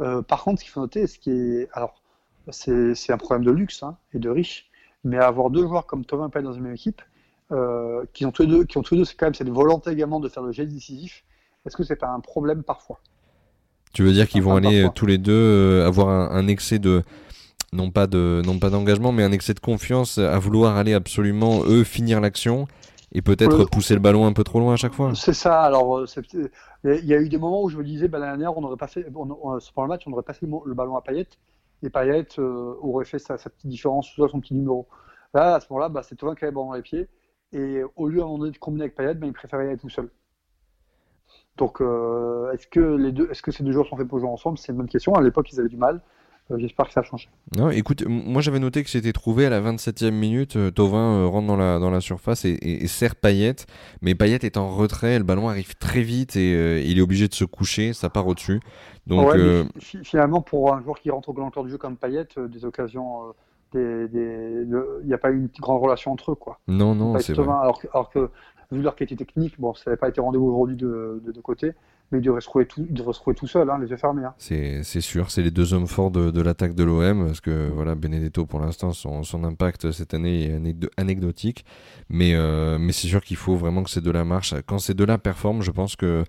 Euh, 0.00 0.22
par 0.22 0.44
contre, 0.44 0.60
ce 0.60 0.64
qu'il 0.64 0.72
faut 0.72 0.80
noter, 0.80 1.06
ce 1.06 1.18
qui 1.18 1.30
est, 1.30 1.68
alors, 1.72 2.02
c'est 2.50 3.10
un 3.10 3.18
problème 3.18 3.44
de 3.44 3.50
luxe 3.50 3.82
hein, 3.82 3.96
et 4.12 4.18
de 4.18 4.28
riche, 4.28 4.70
mais 5.04 5.18
avoir 5.18 5.50
deux 5.50 5.66
joueurs 5.66 5.86
comme 5.86 6.04
Tova 6.04 6.26
et 6.26 6.30
Payet 6.30 6.44
dans 6.44 6.52
une 6.52 6.62
même 6.62 6.74
équipe, 6.74 7.02
qui 8.12 8.24
ont 8.24 8.30
tous 8.30 8.42
les 8.42 8.48
deux, 8.48 8.64
qui 8.64 8.78
ont 8.78 8.82
tous 8.82 8.94
les 8.94 9.00
deux 9.00 9.10
quand 9.18 9.26
même 9.26 9.34
cette 9.34 9.48
volonté 9.48 9.90
également 9.90 10.20
de 10.20 10.28
faire 10.28 10.44
le 10.44 10.52
geste 10.52 10.70
décisif, 10.70 11.24
est-ce 11.66 11.76
que 11.76 11.82
c'est 11.82 11.96
pas 11.96 12.08
un 12.08 12.20
problème 12.20 12.62
parfois? 12.62 13.00
Tu 13.92 14.04
veux 14.04 14.12
dire 14.12 14.28
qu'ils 14.28 14.42
vont 14.42 14.54
aller 14.54 14.88
tous 14.94 15.06
les 15.06 15.18
deux 15.18 15.82
avoir 15.84 16.08
un, 16.08 16.46
excès 16.46 16.78
de 16.78 17.02
non 17.72 17.90
pas 17.90 18.06
de 18.06 18.40
non 18.46 18.60
pas 18.60 18.70
d'engagement, 18.70 19.10
mais 19.10 19.24
un 19.24 19.32
excès 19.32 19.52
de 19.52 19.60
confiance 19.60 20.18
à 20.18 20.38
vouloir 20.38 20.76
aller 20.76 20.94
absolument 20.94 21.64
eux 21.64 21.82
finir 21.82 22.20
l'action 22.20 22.68
et 23.12 23.22
peut-être 23.22 23.64
pousser 23.70 23.94
le 23.94 24.00
ballon 24.00 24.26
un 24.26 24.32
peu 24.32 24.44
trop 24.44 24.60
loin 24.60 24.74
à 24.74 24.76
chaque 24.76 24.94
fois. 24.94 25.14
C'est 25.14 25.34
ça. 25.34 25.62
Alors, 25.62 25.98
euh, 25.98 26.06
il 26.84 27.04
y 27.04 27.14
a 27.14 27.20
eu 27.20 27.28
des 27.28 27.38
moments 27.38 27.62
où 27.62 27.68
je 27.68 27.76
me 27.76 27.84
disais, 27.84 28.08
bah, 28.08 28.18
l'année 28.18 28.38
dernière, 28.38 28.56
on 28.56 28.64
aurait 28.64 28.76
passé, 28.76 29.04
on, 29.14 29.54
le 29.54 29.88
match, 29.88 30.02
on 30.06 30.12
aurait 30.12 30.22
passé 30.22 30.46
le 30.46 30.74
ballon 30.74 30.96
à 30.96 31.02
Payet 31.02 31.26
et 31.82 31.90
Payet 31.90 32.26
euh, 32.38 32.74
aurait 32.80 33.04
fait 33.04 33.18
sa, 33.18 33.36
petite 33.36 33.66
différence, 33.66 34.08
soit 34.08 34.28
son 34.28 34.40
petit 34.40 34.54
numéro. 34.54 34.86
Là, 35.34 35.56
à 35.56 35.60
ce 35.60 35.66
moment-là, 35.70 35.88
bah, 35.88 36.02
c'est 36.02 36.16
Tovin 36.16 36.34
qui 36.34 36.44
avait 36.44 36.52
le 36.52 36.54
ballon 36.54 36.68
dans 36.68 36.74
les 36.74 36.82
pieds 36.82 37.08
et 37.52 37.82
au 37.96 38.06
lieu 38.06 38.20
à 38.20 38.22
un 38.22 38.26
moment 38.26 38.38
donné 38.38 38.52
de 38.52 38.58
combiner 38.58 38.84
avec 38.84 38.94
Payet, 38.94 39.14
bah, 39.14 39.26
il 39.26 39.32
préférait 39.32 39.64
y 39.64 39.68
aller 39.68 39.78
tout 39.78 39.88
seul. 39.88 40.08
Donc, 41.56 41.80
est-ce 41.80 42.66
que 42.68 42.80
les 42.80 43.12
deux, 43.12 43.28
est-ce 43.30 43.42
que 43.42 43.50
ces 43.50 43.62
deux 43.62 43.72
joueurs 43.72 43.86
sont 43.86 43.96
faits 43.96 44.08
pour 44.08 44.18
jouer 44.18 44.28
ensemble? 44.28 44.56
C'est 44.56 44.72
une 44.72 44.78
bonne 44.78 44.88
question. 44.88 45.14
À 45.14 45.20
l'époque, 45.20 45.52
ils 45.52 45.60
avaient 45.60 45.68
du 45.68 45.76
mal. 45.76 46.00
Euh, 46.50 46.58
j'espère 46.58 46.86
que 46.86 46.92
ça 46.92 47.00
a 47.00 47.02
changé. 47.02 47.28
Non, 47.56 47.70
écoute, 47.70 48.04
moi 48.06 48.42
j'avais 48.42 48.58
noté 48.58 48.82
que 48.82 48.90
c'était 48.90 49.12
trouvé 49.12 49.46
à 49.46 49.50
la 49.50 49.60
27e 49.60 50.10
minute. 50.10 50.56
Euh, 50.56 50.70
Tovin 50.70 50.98
euh, 50.98 51.26
rentre 51.26 51.46
dans 51.46 51.56
la, 51.56 51.78
dans 51.78 51.90
la 51.90 52.00
surface 52.00 52.44
et, 52.44 52.58
et, 52.62 52.86
sert 52.86 53.14
Payet. 53.14 53.56
Mais 54.02 54.14
Payet 54.14 54.38
est 54.42 54.56
en 54.56 54.68
retrait, 54.70 55.18
le 55.18 55.24
ballon 55.24 55.48
arrive 55.48 55.76
très 55.76 56.02
vite 56.02 56.36
et 56.36 56.82
il 56.84 56.98
est 56.98 57.02
obligé 57.02 57.28
de 57.28 57.34
se 57.34 57.44
coucher, 57.44 57.92
ça 57.92 58.08
part 58.10 58.26
au-dessus. 58.26 58.60
Donc, 59.06 59.32
finalement, 59.78 60.40
pour 60.40 60.74
un 60.74 60.82
joueur 60.82 60.98
qui 61.00 61.10
rentre 61.10 61.28
au 61.28 61.32
grand 61.32 61.50
du 61.62 61.70
jeu 61.70 61.78
comme 61.78 61.96
Payet, 61.96 62.26
des 62.36 62.64
occasions. 62.64 63.34
il 63.74 64.66
n'y 65.04 65.14
a 65.14 65.18
pas 65.18 65.30
eu 65.30 65.36
une 65.36 65.48
grande 65.60 65.82
relation 65.82 66.12
entre 66.12 66.32
eux. 66.32 66.36
Quoi. 66.36 66.58
Non, 66.68 66.94
non, 66.94 67.18
c'est 67.18 67.32
vrai. 67.34 67.44
Alors, 67.44 67.80
alors, 67.92 68.10
que, 68.10 68.30
vu 68.70 68.82
leur 68.82 68.94
qualité 68.94 69.16
technique, 69.16 69.60
bon, 69.60 69.74
ça 69.74 69.84
n'avait 69.86 69.98
pas 69.98 70.08
été 70.08 70.20
rendez-vous 70.20 70.46
aujourd'hui 70.46 70.76
de 70.76 71.22
deux 71.24 71.42
côtés 71.42 71.72
mais 72.10 72.18
il 72.18 72.22
devrait 72.22 72.40
se 72.40 72.46
trouver 72.46 72.66
tout, 72.66 72.86
tout 73.36 73.46
seul, 73.46 73.70
hein, 73.70 73.78
les 73.80 73.88
yeux 73.88 73.96
fermés. 73.96 74.24
Hein. 74.24 74.34
C'est 74.38 75.00
sûr, 75.00 75.30
c'est 75.30 75.42
les 75.42 75.50
deux 75.50 75.74
hommes 75.74 75.86
forts 75.86 76.10
de, 76.10 76.30
de 76.30 76.40
l'attaque 76.40 76.74
de 76.74 76.84
l'OM, 76.84 77.26
parce 77.26 77.40
que 77.40 77.68
voilà, 77.68 77.94
Benedetto, 77.94 78.46
pour 78.46 78.60
l'instant, 78.60 78.92
son, 78.92 79.22
son, 79.22 79.44
impact 79.44 79.90
cette 79.92 80.14
année 80.14 80.46
est 80.46 80.90
anecdotique, 80.96 81.64
mais, 82.08 82.34
euh, 82.34 82.78
mais 82.78 82.92
c'est 82.92 83.08
sûr 83.08 83.22
qu'il 83.22 83.36
faut 83.36 83.56
vraiment 83.56 83.82
que 83.82 83.90
ces 83.90 84.00
deux-là 84.00 84.24
marchent. 84.24 84.54
Quand 84.66 84.78
ces 84.78 84.94
deux-là 84.94 85.18
performent, 85.18 85.62
je 85.62 85.70
pense 85.70 85.96
que 85.96 86.24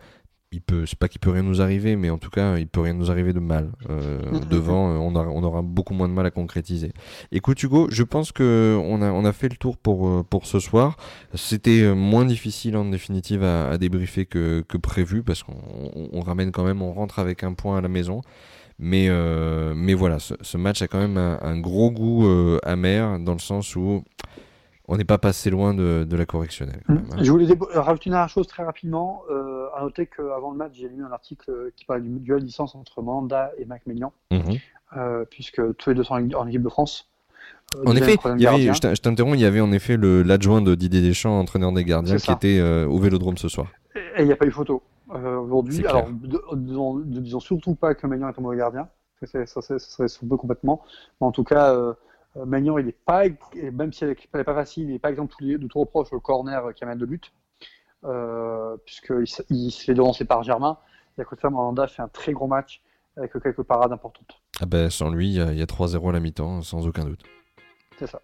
il 0.53 0.61
peut, 0.61 0.85
c'est 0.85 0.99
pas 0.99 1.07
qu'il 1.07 1.21
peut 1.21 1.29
rien 1.29 1.43
nous 1.43 1.61
arriver, 1.61 1.95
mais 1.95 2.09
en 2.09 2.17
tout 2.17 2.29
cas, 2.29 2.57
il 2.57 2.67
peut 2.67 2.81
rien 2.81 2.93
nous 2.93 3.09
arriver 3.09 3.31
de 3.31 3.39
mal. 3.39 3.71
Euh, 3.89 4.19
devant, 4.49 4.91
euh, 4.91 4.97
on, 4.97 5.15
on, 5.15 5.43
aura 5.43 5.61
beaucoup 5.61 5.93
moins 5.93 6.09
de 6.09 6.13
mal 6.13 6.25
à 6.25 6.31
concrétiser. 6.31 6.91
Écoute 7.31 7.63
Hugo, 7.63 7.87
je 7.89 8.03
pense 8.03 8.33
que 8.33 8.77
on 8.83 9.01
a, 9.01 9.11
on 9.11 9.23
a 9.23 9.31
fait 9.31 9.47
le 9.47 9.55
tour 9.55 9.77
pour, 9.77 10.07
euh, 10.07 10.23
pour 10.29 10.45
ce 10.45 10.59
soir. 10.59 10.97
C'était 11.35 11.93
moins 11.95 12.25
difficile 12.25 12.75
en 12.75 12.85
définitive 12.85 13.43
à, 13.43 13.69
à 13.69 13.77
débriefer 13.77 14.25
que, 14.25 14.63
que 14.67 14.77
prévu, 14.77 15.23
parce 15.23 15.41
qu'on 15.43 15.55
on, 16.11 16.19
ramène 16.19 16.51
quand 16.51 16.65
même, 16.65 16.81
on 16.81 16.91
rentre 16.91 17.19
avec 17.19 17.43
un 17.43 17.53
point 17.53 17.77
à 17.77 17.81
la 17.81 17.89
maison. 17.89 18.21
Mais, 18.83 19.09
mais 19.75 19.93
voilà, 19.93 20.17
ce, 20.17 20.33
ce, 20.41 20.57
match 20.57 20.81
a 20.81 20.87
quand 20.87 20.97
même 20.97 21.17
un, 21.17 21.37
un 21.41 21.59
gros 21.59 21.91
goût 21.91 22.27
amer, 22.63 23.19
dans 23.19 23.33
le 23.33 23.39
sens 23.39 23.75
où 23.75 24.03
on 24.91 24.97
n'est 24.97 25.05
pas 25.05 25.17
passé 25.17 25.49
loin 25.49 25.73
de, 25.73 26.05
la 26.11 26.25
correctionnelle. 26.25 26.81
Mmh. 26.87 26.95
Hein. 26.95 27.17
Je 27.21 27.31
voulais 27.31 27.47
rajouter 27.73 28.07
une 28.07 28.11
dernière 28.11 28.29
chose 28.29 28.45
très 28.45 28.63
rapidement. 28.63 29.23
Euh, 29.31 29.67
à 29.73 29.81
noter 29.81 30.05
qu'avant 30.05 30.51
le 30.51 30.57
match, 30.57 30.73
j'ai 30.75 30.89
lu 30.89 31.03
un 31.03 31.11
article 31.11 31.71
qui 31.77 31.85
parlait 31.85 32.03
du 32.03 32.09
duel 32.19 32.43
licence 32.43 32.75
entre 32.75 33.01
Manda 33.01 33.51
et 33.57 33.63
Mac 33.63 33.83
Mélian, 33.87 34.11
mmh. 34.31 34.39
euh, 34.97 35.23
puisque 35.29 35.61
tous 35.77 35.89
les 35.89 35.95
deux 35.95 36.03
sont 36.03 36.15
en 36.15 36.47
équipe 36.47 36.61
de 36.61 36.69
France. 36.69 37.09
Euh, 37.77 37.83
en 37.85 37.95
effet, 37.95 38.17
je 38.21 39.01
t'interromps, 39.01 39.37
il 39.37 39.41
y 39.41 39.45
avait 39.45 39.61
en 39.61 39.71
effet 39.71 39.95
l'adjoint 39.97 40.61
de 40.61 40.75
Didier 40.75 41.01
Deschamps, 41.01 41.39
entraîneur 41.39 41.71
des 41.71 41.85
gardiens, 41.85 42.17
qui 42.17 42.31
était 42.31 42.61
au 42.61 42.99
Vélodrome 42.99 43.37
ce 43.37 43.47
soir. 43.47 43.67
Et 43.95 44.21
il 44.23 44.25
n'y 44.25 44.33
a 44.33 44.35
pas 44.35 44.45
eu 44.45 44.51
photo 44.51 44.83
aujourd'hui. 45.09 45.87
Alors, 45.87 46.09
ne 46.09 47.19
disons 47.19 47.39
surtout 47.39 47.75
pas 47.75 47.95
que 47.95 48.05
Mélian 48.07 48.27
est 48.27 48.37
un 48.37 48.41
mauvais 48.41 48.57
gardien, 48.57 48.89
ça, 49.45 49.61
serait 49.61 50.07
complètement. 50.37 50.81
Mais 51.19 51.27
en 51.27 51.31
tout 51.31 51.43
cas, 51.43 51.73
euh, 51.73 51.93
Magnan, 52.35 52.77
il 52.77 52.87
est 52.87 52.97
pas, 53.05 53.23
même 53.73 53.91
si 53.91 54.03
elle 54.03 54.15
n'est 54.33 54.43
pas 54.43 54.53
facile, 54.53 54.83
il 54.83 54.93
n'est 54.93 54.99
pas 54.99 55.09
exemple 55.09 55.35
de 55.41 55.67
tout 55.67 55.79
reproche 55.79 56.13
au 56.13 56.19
corner 56.19 56.73
qui 56.73 56.83
amène 56.83 56.99
le 56.99 57.05
but, 57.05 57.33
euh, 58.05 58.77
puisqu'il 58.85 59.25
il 59.49 59.71
se 59.71 59.83
fait 59.83 59.93
devancer 59.93 60.25
par 60.25 60.43
Germain. 60.43 60.77
Et 61.17 61.21
à 61.21 61.25
côté 61.25 61.37
de 61.37 61.41
ça, 61.41 61.49
Mandanda 61.49 61.87
fait 61.87 62.01
un 62.01 62.07
très 62.07 62.31
gros 62.31 62.47
match 62.47 62.81
avec 63.17 63.33
quelques 63.33 63.63
parades 63.63 63.91
importantes. 63.91 64.41
Ah 64.61 64.65
ben, 64.65 64.89
sans 64.89 65.09
lui, 65.09 65.33
il 65.33 65.57
y 65.57 65.61
a 65.61 65.65
3-0 65.65 66.09
à 66.09 66.11
la 66.13 66.19
mi-temps, 66.19 66.61
sans 66.61 66.87
aucun 66.87 67.03
doute. 67.03 67.23
C'est 68.01 68.09
ça. 68.09 68.19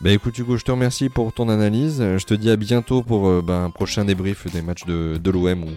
Bah 0.00 0.12
écoute 0.12 0.38
Hugo, 0.38 0.56
je 0.56 0.64
te 0.64 0.70
remercie 0.70 1.08
pour 1.08 1.32
ton 1.32 1.48
analyse. 1.48 2.00
Je 2.00 2.24
te 2.24 2.34
dis 2.34 2.50
à 2.50 2.56
bientôt 2.56 3.02
pour 3.02 3.28
euh, 3.28 3.42
bah, 3.44 3.64
un 3.64 3.70
prochain 3.70 4.04
débrief 4.04 4.46
des 4.52 4.62
matchs 4.62 4.84
de, 4.84 5.18
de 5.20 5.30
l'OM 5.32 5.64
ou, 5.64 5.70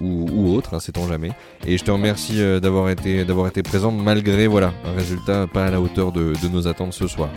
ou, 0.00 0.30
ou, 0.32 0.54
autre, 0.54 0.72
hein, 0.72 0.80
sait-on 0.80 1.06
jamais. 1.06 1.32
Et 1.66 1.76
je 1.76 1.84
te 1.84 1.90
remercie 1.90 2.40
euh, 2.40 2.58
d'avoir 2.58 2.88
été, 2.88 3.20
été 3.20 3.62
présent 3.62 3.92
malgré 3.92 4.46
voilà, 4.46 4.72
un 4.86 4.92
résultat 4.94 5.46
pas 5.46 5.66
à 5.66 5.70
la 5.70 5.82
hauteur 5.82 6.10
de, 6.10 6.32
de, 6.42 6.48
nos 6.48 6.66
attentes 6.68 6.94
ce 6.94 7.06
soir. 7.06 7.28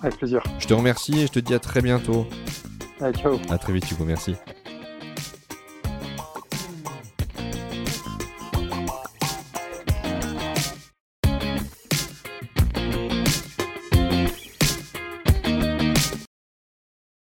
Avec 0.00 0.16
plaisir. 0.16 0.42
Je 0.58 0.66
te 0.66 0.72
remercie 0.72 1.20
et 1.20 1.26
je 1.26 1.32
te 1.32 1.38
dis 1.38 1.52
à 1.52 1.58
très 1.58 1.82
bientôt. 1.82 2.26
Allez, 2.98 3.12
ciao. 3.18 3.38
À 3.50 3.58
très 3.58 3.74
vite 3.74 3.90
Hugo, 3.90 4.04
merci. 4.06 4.34